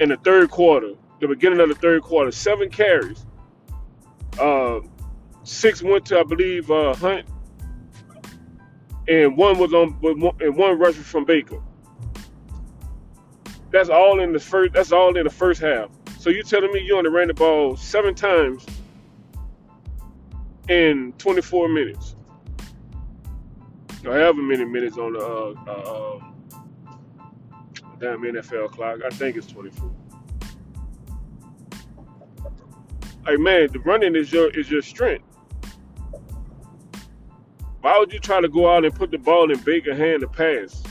in 0.00 0.08
the 0.08 0.16
third 0.16 0.50
quarter, 0.50 0.94
the 1.20 1.28
beginning 1.28 1.60
of 1.60 1.68
the 1.68 1.74
third 1.74 2.02
quarter. 2.02 2.30
Seven 2.30 2.70
carries. 2.70 3.24
Uh, 4.40 4.80
six 5.44 5.82
went 5.82 6.06
to 6.06 6.18
I 6.18 6.24
believe 6.24 6.70
uh, 6.70 6.94
Hunt, 6.94 7.26
and 9.08 9.36
one 9.36 9.58
was 9.58 9.72
on 9.74 9.98
and 10.40 10.56
one 10.56 10.78
rusher 10.78 11.02
from 11.02 11.24
Baker. 11.24 11.60
That's 13.70 13.88
all 13.88 14.20
in 14.20 14.32
the 14.32 14.40
first. 14.40 14.72
That's 14.72 14.92
all 14.92 15.16
in 15.16 15.24
the 15.24 15.30
first 15.30 15.60
half. 15.60 15.90
So 16.24 16.30
you 16.30 16.42
telling 16.42 16.72
me 16.72 16.80
you 16.80 16.96
only 16.96 17.10
ran 17.10 17.28
the 17.28 17.34
ball 17.34 17.76
seven 17.76 18.14
times 18.14 18.64
in 20.70 21.12
24 21.18 21.68
minutes, 21.68 22.16
or 24.06 24.14
however 24.14 24.40
many 24.40 24.64
minutes 24.64 24.96
on 24.96 25.12
the 25.12 25.18
uh, 25.18 25.54
uh, 25.68 26.14
um, 26.14 26.34
damn 28.00 28.22
NFL 28.22 28.70
clock. 28.70 29.00
I 29.04 29.10
think 29.10 29.36
it's 29.36 29.48
24. 29.48 29.90
Hey 33.26 33.36
man, 33.36 33.68
the 33.70 33.80
running 33.80 34.16
is 34.16 34.32
your 34.32 34.48
is 34.58 34.70
your 34.70 34.80
strength. 34.80 35.26
Why 37.82 37.98
would 37.98 38.14
you 38.14 38.18
try 38.18 38.40
to 38.40 38.48
go 38.48 38.74
out 38.74 38.86
and 38.86 38.94
put 38.94 39.10
the 39.10 39.18
ball 39.18 39.50
in 39.50 39.58
Baker 39.58 39.94
hand 39.94 40.22
to 40.22 40.28
pass? 40.28 40.82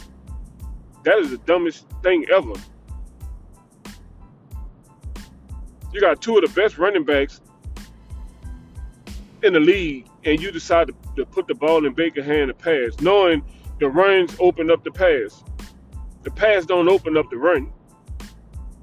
That 1.06 1.18
is 1.18 1.32
the 1.32 1.40
dumbest 1.40 1.88
thing 2.04 2.28
ever. 2.32 2.54
You 5.94 6.02
got 6.02 6.22
two 6.22 6.38
of 6.38 6.42
the 6.42 6.60
best 6.60 6.78
running 6.78 7.04
backs 7.04 7.40
in 9.44 9.54
the 9.54 9.60
league, 9.60 10.08
and 10.26 10.42
you 10.42 10.52
decide 10.52 10.88
to, 10.88 10.96
to 11.18 11.26
put 11.26 11.48
the 11.48 11.54
ball 11.54 11.86
in 11.86 11.94
Baker's 11.94 12.26
hand 12.26 12.48
to 12.48 12.54
pass, 12.54 13.00
knowing 13.00 13.44
the 13.80 13.90
runs 13.90 14.36
open 14.40 14.72
up 14.72 14.84
the 14.84 14.92
pass. 14.92 15.44
The 16.24 16.32
pass 16.32 16.66
don't 16.66 16.90
open 16.90 17.18
up 17.18 17.30
the 17.30 17.38
run 17.38 17.72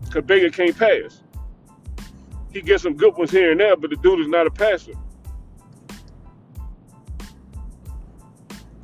because 0.04 0.24
Baker 0.24 0.50
can't 0.50 0.76
pass. 0.76 1.22
He 2.52 2.60
gets 2.60 2.82
some 2.82 2.96
good 2.96 3.16
ones 3.16 3.30
here 3.30 3.52
and 3.52 3.60
there, 3.60 3.76
but 3.76 3.90
the 3.90 3.96
dude 3.96 4.20
is 4.20 4.28
not 4.28 4.46
a 4.46 4.50
passer. 4.50 4.92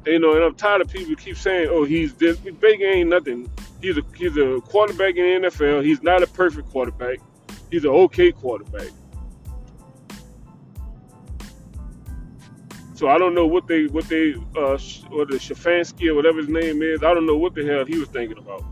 You 0.07 0.21
know, 0.21 0.35
and 0.35 0.45
I'm 0.45 0.55
tired 0.55 0.83
of 0.83 0.89
people 0.89 1.17
keep 1.17 1.37
saying, 1.37 1.69
"Oh, 1.71 1.85
he's 1.85 2.15
this." 2.15 2.39
Baker 2.39 2.85
ain't 2.85 3.11
nothing. 3.11 3.51
He's 3.83 3.99
a 3.99 4.03
he's 4.17 4.37
a 4.37 4.61
quarterback 4.61 5.17
in 5.17 5.43
the 5.43 5.49
NFL. 5.49 5.85
He's 5.85 6.03
not 6.03 6.23
a 6.23 6.29
perfect 6.29 6.71
quarterback. 6.71 7.19
He's 7.71 7.85
an 7.85 7.91
okay 7.91 8.33
quarterback. 8.33 8.89
So 12.97 13.09
I 13.09 13.19
don't 13.19 13.35
know 13.35 13.47
what 13.47 13.67
they 13.67 13.87
what 13.89 14.09
they 14.09 14.35
uh 14.57 14.79
or 15.13 15.27
the 15.27 15.37
Shafansky 15.39 16.09
or 16.09 16.15
whatever 16.15 16.39
his 16.39 16.49
name 16.49 16.81
is. 16.81 17.03
I 17.03 17.13
don't 17.13 17.27
know 17.27 17.37
what 17.37 17.55
the 17.55 17.63
hell 17.67 17.85
he 17.85 17.99
was 17.99 18.09
thinking 18.09 18.39
about. 18.39 18.65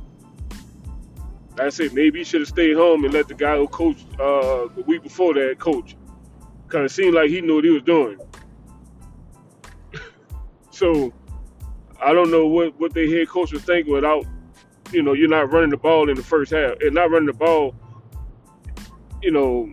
Like 1.50 1.60
I 1.60 1.68
said 1.68 1.92
maybe 1.92 2.20
he 2.20 2.24
should 2.24 2.40
have 2.40 2.48
stayed 2.48 2.74
home 2.74 3.04
and 3.04 3.12
let 3.12 3.28
the 3.28 3.34
guy 3.34 3.58
who 3.58 3.68
coached 3.68 4.06
uh, 4.14 4.68
the 4.74 4.82
week 4.86 5.02
before 5.02 5.34
that 5.34 5.58
coach. 5.58 5.94
Kind 6.68 6.86
of 6.86 6.90
seemed 6.90 7.14
like 7.14 7.28
he 7.28 7.42
knew 7.42 7.56
what 7.56 7.64
he 7.64 7.70
was 7.70 7.82
doing. 7.82 8.18
So 10.70 11.12
I 12.02 12.12
don't 12.12 12.30
know 12.30 12.46
what 12.46 12.80
what 12.80 12.94
their 12.94 13.08
head 13.08 13.28
coach 13.28 13.52
was 13.52 13.62
thinking 13.62 13.92
without, 13.92 14.24
you 14.90 15.02
know, 15.02 15.12
you're 15.12 15.28
not 15.28 15.52
running 15.52 15.70
the 15.70 15.76
ball 15.76 16.08
in 16.08 16.16
the 16.16 16.22
first 16.22 16.50
half 16.50 16.80
and 16.80 16.94
not 16.94 17.10
running 17.10 17.26
the 17.26 17.32
ball, 17.32 17.74
you 19.24 19.30
know, 19.30 19.72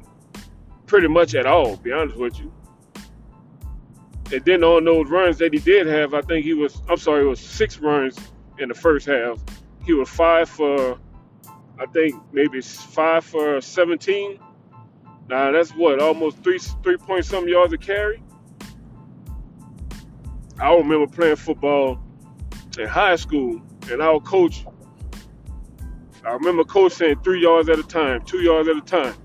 pretty 0.86 1.10
much 1.10 1.36
at 1.36 1.46
all. 1.46 1.76
Be 1.76 1.92
honest 1.92 2.16
with 2.16 2.40
you. 2.40 2.52
And 4.34 4.46
then 4.46 4.64
on 4.64 4.86
those 4.86 5.10
runs 5.10 5.38
that 5.40 5.54
he 5.54 5.60
did 5.60 5.88
have, 5.88 6.14
I 6.14 6.22
think 6.22 6.46
he 6.46 6.54
was, 6.54 6.82
I'm 6.90 6.96
sorry, 6.96 7.26
it 7.26 7.28
was 7.28 7.42
six 7.42 7.78
runs 7.80 8.18
in 8.60 8.70
the 8.70 8.74
first 8.74 9.06
half. 9.06 9.40
He 9.86 9.92
was 9.92 10.08
five 10.08 10.48
for, 10.48 10.98
I 11.78 11.86
think 11.88 12.16
maybe 12.32 12.62
five 12.62 13.26
for 13.26 13.60
17. 13.60 14.40
Now 15.28 15.52
that's 15.52 15.72
what, 15.72 16.00
almost 16.00 16.42
three, 16.44 16.60
three 16.82 16.96
point 16.96 17.26
something 17.26 17.50
yards 17.50 17.74
a 17.74 17.78
carry. 17.78 18.24
I 20.62 20.74
remember 20.76 21.08
playing 21.08 21.36
football 21.36 22.00
in 22.80 22.88
high 22.88 23.18
school, 23.18 23.62
and 23.90 24.02
our 24.02 24.22
coach, 24.22 24.66
I 26.26 26.32
remember 26.32 26.64
coach 26.64 26.94
saying 26.94 27.22
three 27.24 27.42
yards 27.42 27.68
at 27.68 27.80
a 27.80 27.84
time, 27.84 28.22
two 28.22 28.40
yards 28.40 28.70
at 28.70 28.78
a 28.78 28.82
time. 28.82 29.16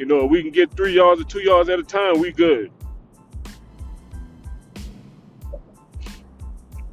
You 0.00 0.06
know, 0.06 0.24
if 0.24 0.30
we 0.30 0.40
can 0.40 0.50
get 0.50 0.74
three 0.74 0.94
yards 0.94 1.20
or 1.20 1.24
two 1.24 1.40
yards 1.40 1.68
at 1.68 1.78
a 1.78 1.82
time, 1.82 2.20
we 2.20 2.32
good. 2.32 2.72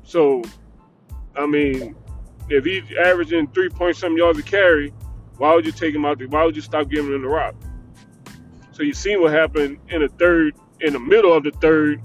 So, 0.04 0.44
I 1.34 1.46
mean, 1.46 1.96
if 2.50 2.66
he's 2.66 2.84
averaging 3.02 3.48
three 3.52 3.70
point 3.70 3.96
something 3.96 4.18
yards 4.18 4.40
a 4.40 4.44
carry, 4.44 4.94
why 5.38 5.56
would 5.56 5.66
you 5.66 5.72
take 5.72 5.96
him 5.96 6.04
out? 6.04 6.20
The, 6.20 6.26
why 6.26 6.44
would 6.44 6.58
you 6.58 6.62
stop 6.62 6.90
giving 6.90 7.14
him 7.14 7.22
the 7.22 7.30
rock? 7.30 7.56
So 8.74 8.84
you 8.84 8.94
see 8.94 9.16
what 9.16 9.32
happened 9.32 9.78
in 9.88 10.02
the 10.02 10.10
third, 10.10 10.56
in 10.82 10.92
the 10.92 11.00
middle 11.00 11.32
of 11.32 11.46
the 11.46 11.52
third, 11.52 12.02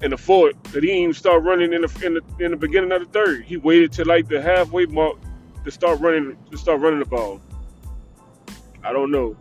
in 0.00 0.10
the 0.10 0.16
fourth, 0.16 0.54
that 0.72 0.82
he 0.82 0.88
didn't 0.88 1.02
even 1.02 1.12
start 1.12 1.42
running 1.42 1.74
in 1.74 1.82
the 1.82 2.02
in 2.02 2.14
the 2.14 2.22
in 2.42 2.50
the 2.50 2.56
beginning 2.56 2.92
of 2.92 3.00
the 3.00 3.12
third. 3.12 3.44
He 3.44 3.58
waited 3.58 3.92
till 3.92 4.06
like 4.06 4.28
the 4.28 4.40
halfway 4.40 4.86
mark 4.86 5.18
to 5.66 5.70
start 5.70 6.00
running 6.00 6.34
to 6.50 6.56
start 6.56 6.80
running 6.80 7.00
the 7.00 7.04
ball. 7.04 7.42
I 8.82 8.90
don't 8.90 9.10
know, 9.10 9.36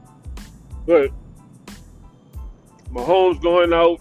but 0.86 1.12
Mahomes 2.92 3.42
going 3.42 3.74
out. 3.74 4.00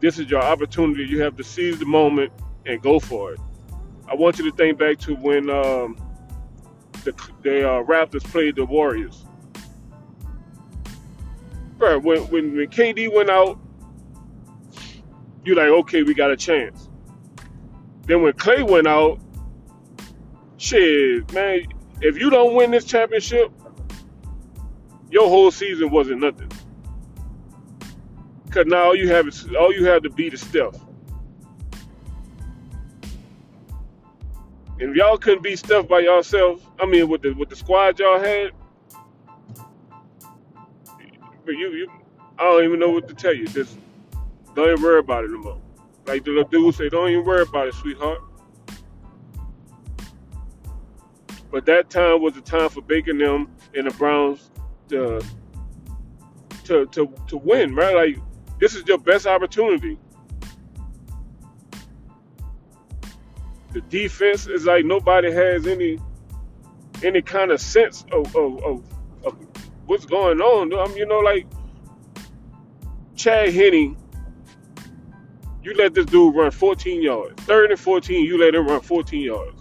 This 0.00 0.18
is 0.18 0.30
your 0.30 0.42
opportunity. 0.42 1.04
You 1.04 1.22
have 1.22 1.36
to 1.36 1.44
seize 1.44 1.78
the 1.78 1.86
moment 1.86 2.32
and 2.64 2.80
go 2.80 2.98
for 2.98 3.32
it. 3.32 3.40
I 4.08 4.14
want 4.14 4.38
you 4.38 4.50
to 4.50 4.56
think 4.56 4.78
back 4.78 4.98
to 5.00 5.14
when 5.14 5.50
um, 5.50 5.96
the 7.04 7.12
the 7.42 7.68
uh, 7.68 7.82
Raptors 7.82 8.24
played 8.24 8.56
the 8.56 8.64
Warriors. 8.64 9.24
When, 11.78 12.02
when 12.02 12.28
when 12.30 12.54
KD 12.68 13.12
went 13.12 13.30
out, 13.30 13.58
you're 15.44 15.56
like, 15.56 15.68
okay, 15.68 16.02
we 16.02 16.14
got 16.14 16.30
a 16.30 16.36
chance. 16.36 16.88
Then 18.06 18.22
when 18.22 18.32
Clay 18.34 18.62
went 18.62 18.86
out, 18.86 19.18
shit, 20.56 21.32
man, 21.32 21.66
if 22.00 22.18
you 22.18 22.30
don't 22.30 22.54
win 22.54 22.70
this 22.70 22.84
championship, 22.84 23.50
your 25.10 25.28
whole 25.28 25.50
season 25.50 25.90
wasn't 25.90 26.20
nothing. 26.20 26.50
Cause 28.50 28.66
now 28.66 28.84
all 28.84 28.94
you 28.94 29.08
have 29.10 29.28
is 29.28 29.46
all 29.58 29.72
you 29.72 29.84
have 29.84 30.02
to 30.02 30.10
beat 30.10 30.32
is 30.34 30.40
Steph. 30.40 30.74
And 34.78 34.90
if 34.90 34.96
y'all 34.96 35.16
couldn't 35.16 35.42
beat 35.42 35.58
Steph 35.58 35.88
by 35.88 36.00
yourselves, 36.00 36.62
I 36.80 36.86
mean 36.86 37.08
with 37.08 37.22
the 37.22 37.32
with 37.32 37.48
the 37.48 37.56
squad 37.56 37.98
y'all 37.98 38.18
had, 38.18 38.52
but 41.44 41.52
you 41.52 41.70
you 41.70 41.90
I 42.38 42.44
don't 42.44 42.64
even 42.64 42.78
know 42.78 42.90
what 42.90 43.08
to 43.08 43.14
tell 43.14 43.34
you. 43.34 43.46
Just 43.46 43.78
don't 44.54 44.70
even 44.70 44.82
worry 44.82 44.98
about 45.00 45.24
it 45.24 45.30
no 45.30 45.38
more. 45.38 45.60
Like 46.06 46.24
the 46.24 46.30
little 46.30 46.48
dude 46.48 46.74
say, 46.74 46.88
don't 46.88 47.10
even 47.10 47.24
worry 47.24 47.42
about 47.42 47.68
it, 47.68 47.74
sweetheart. 47.74 48.20
But 51.50 51.66
that 51.66 51.90
time 51.90 52.22
was 52.22 52.34
the 52.34 52.40
time 52.40 52.68
for 52.68 52.82
Baker 52.82 53.12
them 53.12 53.48
and 53.74 53.86
the 53.86 53.94
Browns 53.94 54.50
to 54.88 55.22
to 56.64 56.86
to 56.86 57.12
to 57.28 57.36
win, 57.36 57.74
right? 57.74 57.94
Like 57.94 58.18
this 58.60 58.74
is 58.74 58.86
your 58.86 58.98
best 58.98 59.26
opportunity. 59.26 59.98
The 63.72 63.80
defense 63.82 64.46
is 64.46 64.64
like 64.64 64.84
nobody 64.84 65.30
has 65.30 65.66
any 65.66 65.98
any 67.02 67.22
kind 67.22 67.50
of 67.50 67.60
sense 67.60 68.04
of 68.12 68.34
of, 68.34 68.62
of, 68.64 68.84
of 69.24 69.36
what's 69.86 70.06
going 70.06 70.40
on. 70.40 70.72
I 70.72 70.86
mean, 70.88 70.96
you 70.96 71.06
know, 71.06 71.18
like 71.18 71.46
Chad 73.14 73.52
Henne, 73.52 73.96
you 75.62 75.74
let 75.74 75.94
this 75.94 76.06
dude 76.06 76.34
run 76.34 76.50
14 76.50 77.02
yards. 77.02 77.42
Third 77.42 77.70
and 77.70 77.80
14, 77.80 78.24
you 78.24 78.38
let 78.38 78.54
him 78.54 78.66
run 78.66 78.80
14 78.80 79.20
yards. 79.20 79.55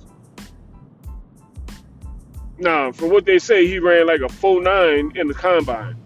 Now, 2.58 2.92
from 2.92 3.10
what 3.10 3.26
they 3.26 3.40
say, 3.40 3.68
he 3.68 3.80
ran 3.80 4.08
like 4.08 4.22
a 4.22 4.28
4-9 4.28 5.18
in 5.18 5.28
the 5.28 5.34
combine. 5.34 5.98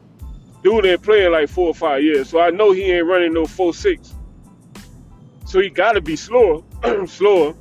Dude 0.63 0.85
ain't 0.85 1.01
playing 1.01 1.31
like 1.31 1.49
four 1.49 1.67
or 1.67 1.75
five 1.75 2.03
years, 2.03 2.29
so 2.29 2.39
I 2.39 2.49
know 2.49 2.71
he 2.71 2.83
ain't 2.91 3.07
running 3.07 3.33
no 3.33 3.43
4-6. 3.43 4.13
So 5.45 5.59
he 5.59 5.69
gotta 5.69 6.01
be 6.01 6.15
slower, 6.15 6.63
slower. 7.07 7.55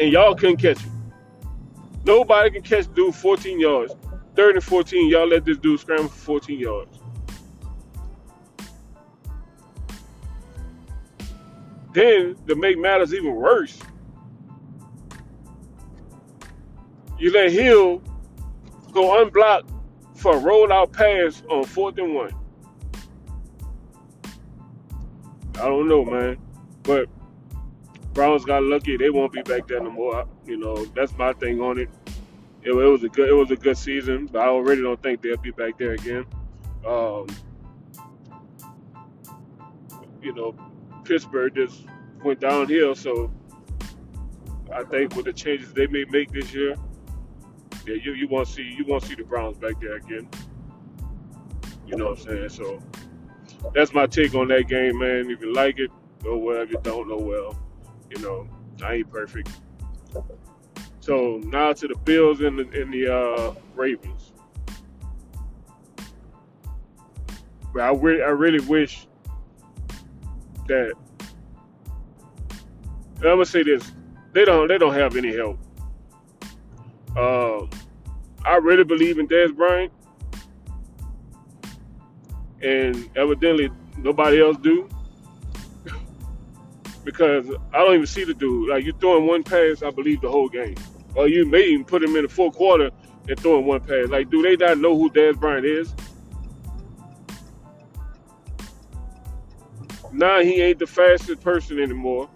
And 0.00 0.12
y'all 0.12 0.34
couldn't 0.34 0.58
catch 0.58 0.80
him. 0.80 1.12
Nobody 2.04 2.50
can 2.50 2.62
catch 2.62 2.92
dude 2.94 3.14
14 3.14 3.60
yards. 3.60 3.94
Third 4.34 4.54
and 4.54 4.64
14, 4.64 5.08
y'all 5.08 5.26
let 5.26 5.44
this 5.44 5.58
dude 5.58 5.80
scramble 5.80 6.08
for 6.08 6.40
14 6.40 6.58
yards. 6.58 6.98
Then, 11.92 12.36
to 12.46 12.54
make 12.54 12.78
matters 12.78 13.12
even 13.12 13.34
worse, 13.34 13.78
you 17.18 17.32
let 17.32 17.50
Hill 17.52 18.02
go 18.92 19.22
unblocked 19.22 19.70
for 20.14 20.36
a 20.36 20.40
rollout 20.40 20.92
pass 20.92 21.42
on 21.48 21.64
fourth 21.64 21.98
and 21.98 22.14
one. 22.14 22.32
I 25.54 25.68
don't 25.68 25.88
know, 25.88 26.04
man. 26.04 26.38
But 26.82 27.08
Browns 28.14 28.44
got 28.44 28.62
lucky. 28.62 28.96
They 28.96 29.10
won't 29.10 29.32
be 29.32 29.42
back 29.42 29.66
there 29.66 29.80
no 29.80 29.90
more. 29.90 30.26
You 30.46 30.56
know, 30.56 30.84
that's 30.86 31.16
my 31.16 31.32
thing 31.34 31.60
on 31.60 31.78
it. 31.78 31.90
It, 32.62 32.70
it 32.70 32.74
was 32.74 33.04
a 33.04 33.08
good, 33.08 33.28
it 33.28 33.32
was 33.32 33.50
a 33.50 33.56
good 33.56 33.76
season, 33.76 34.26
but 34.26 34.42
I 34.42 34.48
already 34.48 34.82
don't 34.82 35.00
think 35.02 35.22
they'll 35.22 35.36
be 35.36 35.50
back 35.50 35.78
there 35.78 35.92
again. 35.92 36.26
Um, 36.86 37.26
you 40.22 40.34
know, 40.34 40.54
Pittsburgh 41.04 41.54
just 41.54 41.84
went 42.24 42.40
downhill, 42.40 42.94
so 42.94 43.30
I 44.72 44.84
think 44.84 45.14
with 45.14 45.26
the 45.26 45.32
changes 45.32 45.72
they 45.72 45.86
may 45.86 46.04
make 46.10 46.32
this 46.32 46.52
year, 46.52 46.74
yeah, 47.88 47.94
you, 48.02 48.12
you 48.12 48.28
won't 48.28 48.48
see 48.48 48.62
you 48.62 48.84
won't 48.84 49.02
see 49.02 49.14
the 49.14 49.24
Browns 49.24 49.56
back 49.56 49.80
there 49.80 49.96
again. 49.96 50.28
You 51.86 51.96
know 51.96 52.10
what 52.10 52.18
I'm 52.18 52.24
saying? 52.24 52.48
So 52.50 52.82
that's 53.74 53.94
my 53.94 54.06
take 54.06 54.34
on 54.34 54.48
that 54.48 54.68
game, 54.68 54.98
man. 54.98 55.30
If 55.30 55.40
you 55.40 55.54
like 55.54 55.78
it, 55.78 55.90
go 56.22 56.36
well. 56.36 56.60
If 56.60 56.70
you 56.70 56.78
don't, 56.82 57.08
know 57.08 57.16
well. 57.16 57.58
You 58.10 58.20
know, 58.20 58.48
I 58.82 58.94
ain't 58.96 59.10
perfect. 59.10 59.50
So 61.00 61.40
now 61.44 61.72
to 61.72 61.88
the 61.88 61.94
Bills 62.04 62.42
and 62.42 62.58
the, 62.58 62.80
and 62.80 62.92
the 62.92 63.14
uh, 63.14 63.54
Ravens. 63.74 64.32
But 67.72 67.82
I, 67.82 67.90
re- 67.92 68.22
I 68.22 68.28
really 68.28 68.60
wish 68.60 69.06
that 70.66 70.92
I'm 73.16 73.22
gonna 73.22 73.46
say 73.46 73.62
this: 73.62 73.90
they 74.32 74.44
don't 74.44 74.68
they 74.68 74.76
don't 74.76 74.94
have 74.94 75.16
any 75.16 75.34
help. 75.34 75.58
Uh, 77.18 77.66
I 78.44 78.58
really 78.58 78.84
believe 78.84 79.18
in 79.18 79.26
Dez 79.26 79.52
Bryant, 79.52 79.92
and 82.62 83.10
evidently 83.16 83.70
nobody 83.96 84.40
else 84.40 84.56
do. 84.58 84.88
because 87.04 87.50
I 87.74 87.78
don't 87.78 87.94
even 87.94 88.06
see 88.06 88.22
the 88.22 88.34
dude. 88.34 88.68
Like 88.68 88.84
you 88.84 88.92
throwing 88.92 89.26
one 89.26 89.42
pass, 89.42 89.82
I 89.82 89.90
believe 89.90 90.20
the 90.20 90.30
whole 90.30 90.48
game. 90.48 90.76
Or 91.16 91.26
you 91.26 91.44
may 91.44 91.64
even 91.64 91.84
put 91.84 92.04
him 92.04 92.14
in 92.14 92.22
the 92.22 92.28
fourth 92.28 92.54
quarter 92.54 92.90
and 93.28 93.40
throwing 93.40 93.66
one 93.66 93.80
pass. 93.80 94.08
Like, 94.08 94.30
do 94.30 94.40
they 94.40 94.54
not 94.54 94.78
know 94.78 94.96
who 94.96 95.10
Dez 95.10 95.36
Bryant 95.40 95.66
is? 95.66 95.92
Now 100.12 100.38
he 100.38 100.62
ain't 100.62 100.78
the 100.78 100.86
fastest 100.86 101.42
person 101.42 101.80
anymore, 101.80 102.30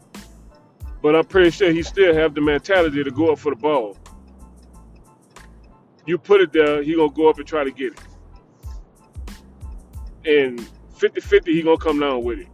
but 1.02 1.14
I'm 1.14 1.24
pretty 1.24 1.50
sure 1.50 1.70
he 1.70 1.84
still 1.84 2.14
have 2.14 2.34
the 2.34 2.40
mentality 2.40 3.04
to 3.04 3.10
go 3.12 3.32
up 3.32 3.38
for 3.38 3.50
the 3.50 3.60
ball. 3.60 3.96
You 6.06 6.18
put 6.18 6.40
it 6.40 6.52
there, 6.52 6.82
he 6.82 6.96
gonna 6.96 7.12
go 7.12 7.28
up 7.28 7.38
and 7.38 7.46
try 7.46 7.64
to 7.64 7.70
get 7.70 7.92
it. 7.92 8.00
And 10.24 10.58
50-50, 10.98 11.48
he 11.48 11.62
gonna 11.62 11.76
come 11.76 12.00
down 12.00 12.22
with 12.22 12.40
it. 12.40 12.48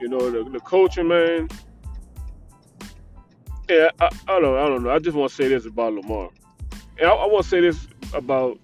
You 0.00 0.08
know, 0.08 0.30
the, 0.30 0.48
the 0.50 0.60
coaching 0.60 1.08
man. 1.08 1.48
Yeah, 3.68 3.90
I, 4.00 4.06
I 4.28 4.40
don't, 4.40 4.58
I 4.58 4.68
don't 4.68 4.82
know. 4.82 4.90
I 4.90 4.98
just 4.98 5.16
want 5.16 5.30
to 5.30 5.36
say 5.36 5.48
this 5.48 5.64
about 5.64 5.94
Lamar, 5.94 6.30
and 6.98 7.08
I, 7.08 7.12
I 7.12 7.26
want 7.26 7.44
to 7.44 7.48
say 7.48 7.60
this 7.60 7.86
about 8.12 8.58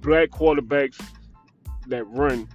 black 0.00 0.30
quarterbacks 0.30 1.00
that 1.88 2.06
run. 2.06 2.48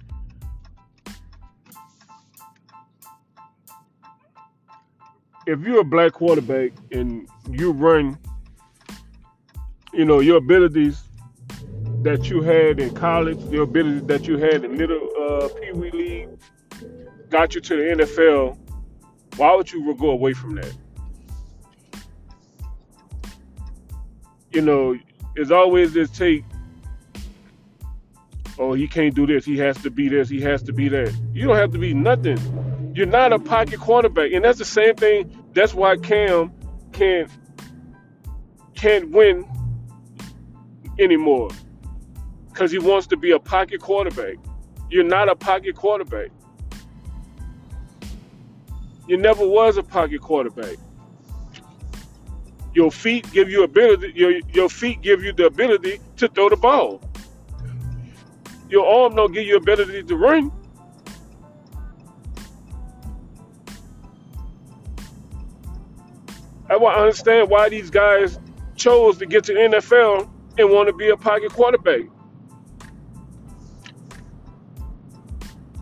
If 5.46 5.60
you're 5.60 5.80
a 5.80 5.84
black 5.84 6.12
quarterback 6.12 6.72
and 6.90 7.28
you 7.50 7.72
run, 7.72 8.18
you 9.92 10.04
know 10.04 10.20
your 10.20 10.38
abilities 10.38 11.02
that 12.02 12.28
you 12.30 12.42
had 12.42 12.80
in 12.80 12.94
college, 12.94 13.38
your 13.52 13.64
abilities 13.64 14.04
that 14.04 14.26
you 14.26 14.38
had 14.38 14.64
in 14.64 14.76
little 14.76 15.08
uh, 15.20 15.48
pee 15.60 15.72
wee 15.72 15.90
league, 15.90 16.28
got 17.28 17.54
you 17.54 17.60
to 17.60 17.76
the 17.76 18.04
NFL. 18.04 18.58
Why 19.36 19.54
would 19.54 19.70
you 19.72 19.94
go 19.94 20.10
away 20.10 20.32
from 20.32 20.54
that? 20.56 20.72
You 24.52 24.60
know, 24.60 24.96
it's 25.34 25.50
always 25.50 25.92
this 25.92 26.10
take. 26.10 26.44
Oh, 28.58 28.72
he 28.72 28.86
can't 28.86 29.14
do 29.14 29.26
this. 29.26 29.44
He 29.44 29.58
has 29.58 29.76
to 29.82 29.90
be 29.90 30.08
this. 30.08 30.28
He 30.28 30.40
has 30.42 30.62
to 30.62 30.72
be 30.72 30.88
that. 30.88 31.12
You 31.32 31.48
don't 31.48 31.56
have 31.56 31.72
to 31.72 31.78
be 31.78 31.92
nothing. 31.92 32.38
You're 32.94 33.06
not 33.06 33.32
a 33.32 33.40
pocket 33.40 33.80
quarterback, 33.80 34.32
and 34.32 34.44
that's 34.44 34.58
the 34.58 34.64
same 34.64 34.94
thing. 34.94 35.36
That's 35.52 35.74
why 35.74 35.96
Cam 35.96 36.52
can't 36.92 37.28
can't 38.74 39.10
win 39.10 39.44
anymore 40.98 41.50
because 42.48 42.70
he 42.70 42.78
wants 42.78 43.08
to 43.08 43.16
be 43.16 43.32
a 43.32 43.40
pocket 43.40 43.80
quarterback. 43.80 44.36
You're 44.90 45.02
not 45.02 45.28
a 45.28 45.34
pocket 45.34 45.74
quarterback. 45.74 46.30
You 49.08 49.16
never 49.16 49.46
was 49.46 49.76
a 49.76 49.82
pocket 49.82 50.20
quarterback. 50.20 50.76
Your 52.74 52.92
feet 52.92 53.30
give 53.32 53.50
you 53.50 53.64
ability. 53.64 54.12
Your 54.14 54.38
your 54.52 54.68
feet 54.68 55.02
give 55.02 55.24
you 55.24 55.32
the 55.32 55.46
ability 55.46 55.98
to 56.18 56.28
throw 56.28 56.48
the 56.48 56.56
ball. 56.56 57.02
Your 58.68 58.86
arm 58.86 59.16
don't 59.16 59.32
give 59.32 59.46
you 59.46 59.56
ability 59.56 60.04
to 60.04 60.16
run. 60.16 60.52
I 66.74 66.76
want 66.76 66.96
to 66.96 67.02
understand 67.02 67.48
why 67.48 67.68
these 67.68 67.88
guys 67.88 68.40
chose 68.74 69.16
to 69.18 69.26
get 69.26 69.44
to 69.44 69.52
NFL 69.52 70.28
and 70.58 70.70
want 70.70 70.88
to 70.88 70.92
be 70.92 71.10
a 71.10 71.16
pocket 71.16 71.52
quarterback. 71.52 72.00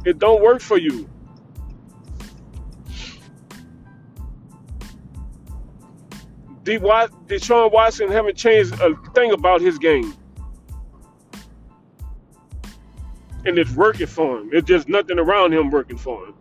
It 0.04 0.18
don't 0.18 0.42
work 0.42 0.60
for 0.60 0.76
you. 0.76 1.08
Deshaun 6.64 7.72
Watson 7.72 8.10
haven't 8.10 8.36
changed 8.36 8.74
a 8.74 8.94
thing 9.14 9.32
about 9.32 9.62
his 9.62 9.78
game. 9.78 10.12
And 13.46 13.58
it's 13.58 13.72
working 13.72 14.08
for 14.08 14.40
him. 14.40 14.50
It's 14.52 14.68
just 14.68 14.90
nothing 14.90 15.18
around 15.18 15.54
him 15.54 15.70
working 15.70 15.96
for 15.96 16.26
him. 16.26 16.34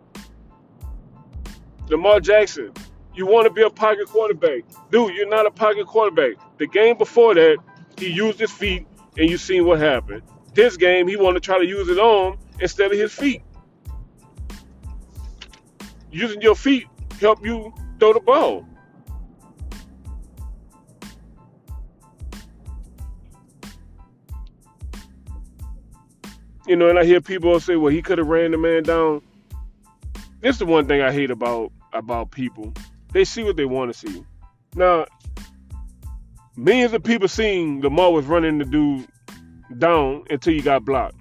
Lamar 1.88 2.20
Jackson, 2.20 2.74
you 3.14 3.26
want 3.26 3.46
to 3.46 3.50
be 3.50 3.62
a 3.62 3.70
pocket 3.70 4.08
quarterback. 4.08 4.62
Dude, 4.90 5.14
you're 5.14 5.28
not 5.28 5.46
a 5.46 5.50
pocket 5.50 5.86
quarterback. 5.86 6.36
The 6.58 6.66
game 6.66 6.96
before 6.96 7.34
that, 7.34 7.58
he 7.98 8.08
used 8.08 8.38
his 8.38 8.50
feet 8.50 8.86
and 9.16 9.28
you 9.28 9.36
seen 9.36 9.66
what 9.66 9.78
happened. 9.78 10.22
This 10.54 10.76
game, 10.76 11.08
he 11.08 11.16
wanted 11.16 11.42
to 11.42 11.46
try 11.46 11.58
to 11.58 11.66
use 11.66 11.88
his 11.88 11.98
arm 11.98 12.38
instead 12.60 12.92
of 12.92 12.98
his 12.98 13.12
feet. 13.12 13.42
Using 16.10 16.42
your 16.42 16.54
feet 16.54 16.86
help 17.20 17.44
you 17.44 17.72
throw 17.98 18.12
the 18.12 18.20
ball. 18.20 18.66
You 26.66 26.76
know, 26.76 26.88
and 26.88 26.98
I 26.98 27.04
hear 27.04 27.20
people 27.20 27.58
say, 27.60 27.76
"Well, 27.76 27.92
he 27.92 28.02
could 28.02 28.18
have 28.18 28.28
ran 28.28 28.52
the 28.52 28.58
man 28.58 28.82
down." 28.82 29.22
This 30.40 30.56
is 30.56 30.58
the 30.58 30.66
one 30.66 30.86
thing 30.86 31.00
I 31.00 31.12
hate 31.12 31.30
about 31.30 31.72
about 31.92 32.30
people. 32.30 32.72
They 33.12 33.24
see 33.24 33.42
what 33.42 33.56
they 33.56 33.64
want 33.64 33.92
to 33.92 33.98
see. 33.98 34.24
Now, 34.74 35.06
millions 36.56 36.92
of 36.92 37.02
people 37.02 37.28
seen 37.28 37.82
Lamar 37.82 38.10
was 38.10 38.26
running 38.26 38.58
the 38.58 38.64
dude 38.64 39.06
down 39.78 40.24
until 40.30 40.52
he 40.52 40.60
got 40.60 40.84
blocked. 40.84 41.16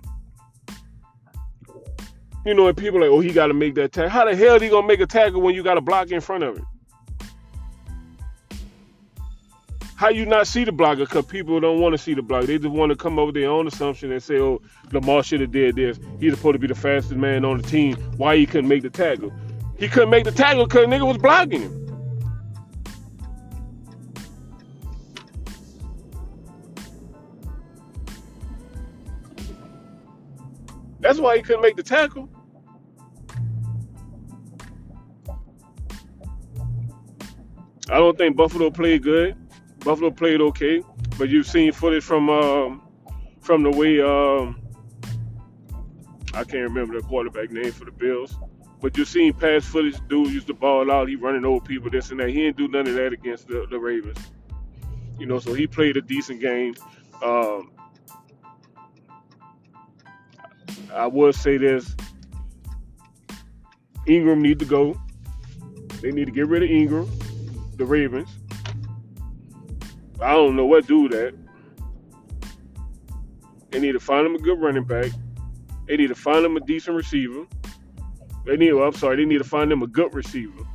You 2.45 2.56
know, 2.56 2.67
and 2.67 2.77
people 2.77 2.97
are 2.97 3.01
like, 3.01 3.12
"Oh, 3.12 3.19
he 3.19 3.32
got 3.32 3.47
to 3.47 3.54
make 3.54 3.75
that 3.75 3.91
tackle." 3.91 4.10
How 4.10 4.25
the 4.25 4.36
hell 4.36 4.56
is 4.56 4.62
he 4.62 4.69
gonna 4.69 4.88
make 4.88 4.99
a 4.99 5.06
tackle 5.06 5.41
when 5.41 5.54
you 5.54 5.63
got 5.63 5.77
a 5.77 5.82
block 5.82 6.10
in 6.12 6.21
front 6.21 6.43
of 6.43 6.58
him? 6.58 6.65
How 9.95 10.10
you 10.10 10.25
not 10.25 10.47
see 10.47 10.63
the 10.63 10.71
blocker? 10.71 11.01
Because 11.01 11.27
people 11.27 11.60
don't 11.60 11.80
want 11.80 11.93
to 11.93 11.97
see 11.99 12.15
the 12.15 12.23
block. 12.23 12.45
They 12.45 12.58
just 12.58 12.73
want 12.73 12.89
to 12.89 12.95
come 12.95 13.19
up 13.19 13.27
with 13.27 13.36
their 13.36 13.51
own 13.51 13.67
assumption 13.67 14.12
and 14.12 14.23
say, 14.23 14.39
"Oh, 14.39 14.60
Lamar 14.91 15.21
should 15.21 15.41
have 15.41 15.51
did 15.51 15.75
this. 15.75 15.99
He's 16.19 16.34
supposed 16.34 16.54
to 16.54 16.60
be 16.60 16.65
the 16.65 16.73
fastest 16.73 17.15
man 17.15 17.45
on 17.45 17.58
the 17.58 17.63
team. 17.63 17.95
Why 18.17 18.38
he 18.38 18.47
couldn't 18.47 18.67
make 18.67 18.82
the 18.82 18.89
tackle? 18.89 19.32
He 19.77 19.88
couldn't 19.88 20.10
make 20.10 20.23
the 20.23 20.32
tackle 20.32 20.65
because 20.65 20.88
nigga 20.88 21.06
was 21.06 21.19
blocking 21.19 21.62
him." 21.62 21.81
That's 31.12 31.19
why 31.19 31.36
he 31.36 31.43
couldn't 31.43 31.62
make 31.62 31.76
the 31.76 31.84
tackle. 31.84 32.30
I 37.89 37.97
don't 37.97 38.17
think 38.17 38.38
Buffalo 38.38 38.71
played 38.71 39.04
good. 39.04 39.36
Buffalo 39.80 40.10
played 40.10 40.39
okay, 40.39 40.82
but 41.19 41.28
you've 41.28 41.47
seen 41.47 41.74
footage 41.74 42.06
from 42.06 42.30
um, 42.30 42.82
from 43.41 43.62
the 43.62 43.71
way 43.71 44.00
um, 44.00 44.62
I 46.34 46.45
can't 46.45 46.63
remember 46.69 46.97
the 46.97 47.06
quarterback 47.06 47.52
name 47.52 47.74
for 47.74 47.84
the 47.84 47.91
Bills, 47.91 48.38
but 48.80 48.95
you've 48.95 49.10
seen 49.10 49.34
past 49.34 49.65
footage. 49.65 49.97
Dude 50.08 50.32
used 50.32 50.47
to 50.47 50.54
ball 50.54 50.89
out. 50.89 51.10
He 51.10 51.17
running 51.17 51.43
over 51.43 51.60
people, 51.60 51.89
this 51.89 52.12
and 52.12 52.21
that. 52.21 52.30
He 52.30 52.36
didn't 52.36 52.56
do 52.56 52.69
none 52.69 52.88
of 52.88 52.93
that 52.93 53.12
against 53.12 53.50
the, 53.50 53.67
the 53.69 53.78
Ravens. 53.78 54.17
You 55.19 55.26
know, 55.26 55.39
so 55.39 55.54
he 55.54 55.67
played 55.67 55.97
a 55.97 56.02
decent 56.02 56.39
game. 56.39 56.74
Um, 57.21 57.74
I 60.93 61.08
would 61.08 61.36
say 61.36 61.58
this: 61.58 61.95
Ingram 64.08 64.41
need 64.41 64.60
to 64.60 64.65
go. 64.65 64.99
They 66.01 66.12
need 66.12 66.25
to 66.25 66.32
get 66.32 66.47
rid 66.47 66.63
of 66.63 66.69
Ingram, 66.69 67.10
the 67.77 67.86
Ravens. 67.86 68.30
I 70.21 70.34
don't 70.34 70.56
know 70.56 70.65
what 70.65 70.88
do 70.88 71.10
that. 71.10 71.34
They 73.71 73.80
need 73.80 73.93
to 73.93 73.99
find 73.99 74.25
them 74.25 74.36
a 74.36 74.39
good 74.39 74.60
running 74.60 74.84
back. 74.84 75.12
They 75.88 75.97
need 75.97 76.08
to 76.08 76.15
find 76.15 76.43
them 76.43 76.58
a 76.58 76.60
decent 76.60 76.95
receiver. 76.95 77.45
They 78.45 78.58
need. 78.58 78.73
Well, 78.73 78.88
I'm 78.88 78.93
sorry. 78.93 79.17
They 79.17 79.25
need 79.25 79.39
to 79.39 79.43
find 79.43 79.71
them 79.71 79.82
a 79.82 79.88
good 79.88 80.13
receiver. 80.13 80.65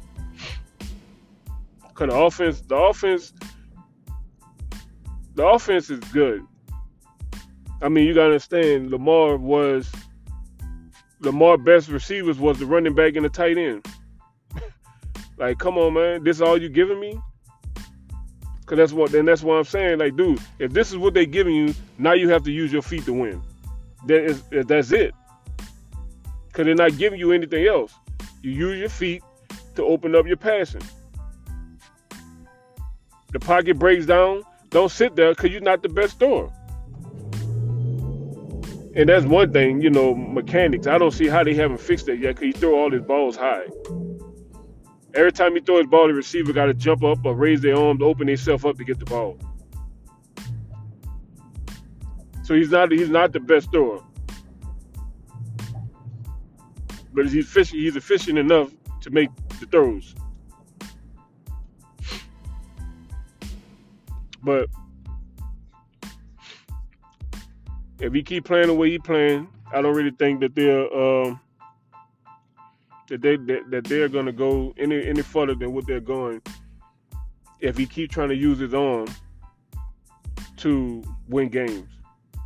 Cause 1.95 2.09
the 2.11 2.15
offense, 2.15 2.61
the 2.61 2.77
offense, 2.77 3.33
the 5.35 5.47
offense 5.47 5.89
is 5.89 6.01
good. 6.13 6.43
I 7.81 7.89
mean, 7.89 8.07
you 8.07 8.15
gotta 8.15 8.27
understand. 8.27 8.91
Lamar 8.91 9.37
was 9.37 9.91
Lamar 11.21 11.57
best 11.57 11.89
receivers 11.89 12.39
was 12.39 12.59
the 12.59 12.67
running 12.67 12.95
back 12.95 13.17
and 13.17 13.25
the 13.25 13.29
tight 13.29 13.59
end. 13.59 13.87
like, 15.39 15.59
come 15.59 15.79
on, 15.79 15.95
man. 15.95 16.25
This 16.25 16.37
is 16.37 16.43
all 16.43 16.61
you 16.61 16.69
giving 16.69 17.01
me? 17.01 17.19
Cause 18.67 18.79
that's 18.79 18.93
what 18.93 19.13
then 19.13 19.27
that's 19.27 19.45
what 19.45 19.55
I'm 19.55 19.65
saying. 19.65 20.01
Like, 20.01 20.17
dude, 20.17 20.41
if 20.59 20.73
this 20.73 20.91
is 20.91 20.99
what 20.99 21.15
they're 21.15 21.25
giving 21.25 21.55
you, 21.55 21.73
now 21.99 22.15
you 22.15 22.29
have 22.31 22.43
to 22.43 22.51
use 22.51 22.73
your 22.73 22.83
feet 22.83 23.05
to 23.05 23.13
win. 23.13 23.41
That 24.07 24.25
is 24.25 24.43
eh, 24.53 24.65
that's 24.67 24.91
it. 24.91 25.15
Cause 26.53 26.65
they're 26.65 26.75
not 26.75 26.99
giving 26.99 27.21
you 27.21 27.31
anything 27.31 27.65
else. 27.65 27.95
You 28.43 28.51
use 28.51 28.81
your 28.81 28.89
feet 28.89 29.23
to 29.77 29.85
open 29.85 30.17
up 30.17 30.27
your 30.27 30.37
passing. 30.37 30.83
The 33.33 33.39
pocket 33.39 33.79
breaks 33.79 34.05
down. 34.05 34.43
Don't 34.71 34.91
sit 34.91 35.15
there 35.15 35.31
because 35.31 35.51
you're 35.51 35.61
not 35.61 35.83
the 35.83 35.89
best 35.89 36.19
thrower. 36.19 36.51
And 38.97 39.09
that's 39.09 39.27
one 39.27 39.53
thing, 39.53 39.83
you 39.83 39.91
know, 39.91 40.15
mechanics. 40.15 40.87
I 40.87 40.99
don't 40.99 41.13
see 41.13 41.29
how 41.29 41.45
they 41.45 41.55
haven't 41.55 41.81
fixed 41.81 42.07
that 42.07 42.19
yet 42.19 42.37
because 42.37 42.47
he 42.47 42.53
throw 42.53 42.81
all 42.81 42.91
his 42.91 43.03
balls 43.03 43.37
high. 43.37 43.67
Every 45.15 45.33
time 45.33 45.55
he 45.55 45.61
throws 45.61 45.83
his 45.83 45.91
ball, 45.91 46.09
the 46.09 46.15
receiver 46.15 46.53
got 46.53 46.67
to 46.67 46.75
jump 46.75 47.05
up 47.05 47.25
or 47.25 47.35
raise 47.35 47.61
their 47.61 47.77
arm 47.77 47.99
to 47.99 48.07
open 48.07 48.27
themselves 48.27 48.65
up 48.65 48.77
to 48.79 48.85
get 48.85 48.99
the 48.99 49.05
ball. 49.05 49.39
So 52.43 52.55
he's 52.55 52.71
not 52.71 52.91
he's 52.91 53.11
not 53.11 53.33
the 53.33 53.41
best 53.41 53.71
thrower. 53.71 54.03
but 57.17 57.25
he's 57.25 57.47
efficient. 57.47 57.81
He's 57.81 57.97
efficient 57.97 58.39
enough 58.39 58.71
to 59.01 59.11
make 59.11 59.31
the 59.59 59.67
throws. 59.67 60.15
But 64.43 64.69
if 68.01 68.13
he 68.13 68.23
keep 68.23 68.45
playing 68.45 68.69
the 68.69 68.75
way 68.75 68.91
he 68.91 68.99
playing, 68.99 69.49
I 69.73 69.83
don't 69.83 69.95
really 69.95 70.11
think 70.11 70.41
that 70.41 70.55
they're 70.55 70.93
um, 70.97 71.41
that 73.09 73.23
they 73.23 73.37
that, 73.37 73.71
that 73.71 73.85
they're 73.85 74.09
gonna 74.09 74.33
go 74.33 74.75
any 74.79 75.07
any 75.07 75.23
further 75.23 75.55
than 75.55 75.73
what 75.73 75.87
they're 75.87 76.01
going. 76.01 76.43
If 77.61 77.77
he 77.77 77.87
keep 77.87 78.11
trying 78.11 78.29
to 78.29 78.37
use 78.37 78.59
his 78.59 78.75
arm 78.75 79.07
to 80.59 81.03
win 81.29 81.49
games, 81.49 81.89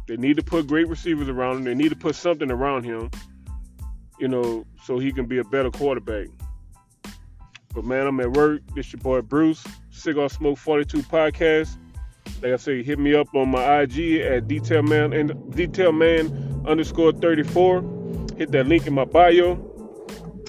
they 0.06 0.16
need 0.16 0.36
to 0.36 0.42
put 0.42 0.66
great 0.66 0.88
receivers 0.88 1.28
around 1.28 1.58
him. 1.58 1.64
They 1.64 1.74
need 1.74 1.90
to 1.90 1.96
put 1.96 2.14
something 2.14 2.50
around 2.50 2.84
him, 2.84 3.10
you 4.18 4.28
know, 4.28 4.64
so 4.84 4.98
he 4.98 5.12
can 5.12 5.26
be 5.26 5.38
a 5.38 5.44
better 5.44 5.70
quarterback. 5.70 6.28
But 7.74 7.84
man, 7.84 8.06
I'm 8.06 8.20
at 8.20 8.32
work. 8.32 8.62
This 8.74 8.92
your 8.92 9.00
boy 9.00 9.20
Bruce, 9.22 9.64
Cigar 9.90 10.28
Smoke 10.28 10.58
42 10.58 11.02
podcast. 11.02 11.76
Like 12.42 12.53
I 12.53 12.57
say, 12.57 12.83
hit 12.83 12.98
me 12.98 13.14
up 13.14 13.35
on 13.35 13.50
my 13.50 13.83
IG 13.83 14.20
at 14.22 14.48
Detail 14.48 14.83
Man 14.83 15.12
and 15.12 15.55
Detail 15.55 15.92
Man 15.92 16.62
underscore 16.66 17.12
34. 17.12 17.83
Hit 18.38 18.50
that 18.53 18.66
link 18.66 18.87
in 18.87 18.94
my 18.94 19.05
bio. 19.05 19.55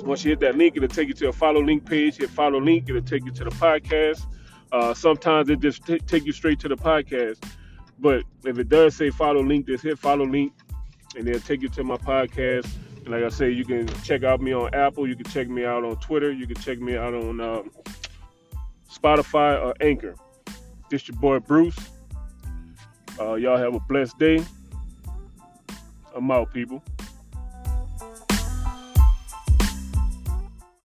Once 0.04 0.24
you 0.24 0.32
hit 0.32 0.40
that 0.40 0.56
link, 0.58 0.78
it'll 0.78 0.88
take 0.88 1.10
you 1.10 1.14
to 1.16 1.28
a 1.28 1.34
follow 1.34 1.62
link 1.62 1.86
page. 1.86 2.16
Hit 2.16 2.30
follow 2.30 2.62
link, 2.62 2.88
it'll 2.88 3.02
take 3.02 3.26
you 3.26 3.32
to 3.32 3.44
the 3.44 3.50
podcast. 3.52 4.26
Uh, 4.72 4.94
sometimes 4.94 5.50
it 5.50 5.60
just 5.60 5.86
t- 5.86 6.00
take 6.00 6.26
you 6.26 6.32
straight 6.32 6.60
to 6.62 6.70
the 6.70 6.78
podcast. 6.78 7.44
But 8.00 8.24
if 8.46 8.58
it 8.58 8.70
does 8.70 8.96
say 8.96 9.10
follow 9.10 9.44
link, 9.44 9.68
just 9.68 9.84
hit 9.84 10.00
follow 10.00 10.26
link, 10.26 10.54
and 11.18 11.28
it'll 11.28 11.42
take 11.42 11.62
you 11.62 11.70
to 11.70 11.84
my 11.84 11.98
podcast. 11.98 12.68
And 13.00 13.10
like 13.10 13.24
I 13.24 13.30
say, 13.30 13.52
you 13.52 13.66
can 13.66 13.88
check 14.04 14.24
out 14.24 14.42
me 14.42 14.54
on 14.54 14.74
Apple. 14.74 15.10
You 15.10 15.16
can 15.16 15.26
check 15.26 15.50
me 15.50 15.66
out 15.66 15.84
on 15.84 15.98
Twitter. 15.98 16.32
You 16.32 16.48
can 16.48 16.56
check 16.56 16.80
me 16.80 16.96
out 16.96 17.14
on 17.14 17.42
um, 17.42 17.72
Spotify 18.90 19.62
or 19.62 19.74
Anchor. 19.82 20.16
This 20.92 21.08
your 21.08 21.16
boy 21.16 21.40
Bruce. 21.40 21.78
Uh, 23.18 23.36
y'all 23.36 23.56
have 23.56 23.74
a 23.74 23.80
blessed 23.80 24.20
day. 24.20 24.44
I'm 26.14 26.30
out, 26.30 26.54
people. 26.54 26.84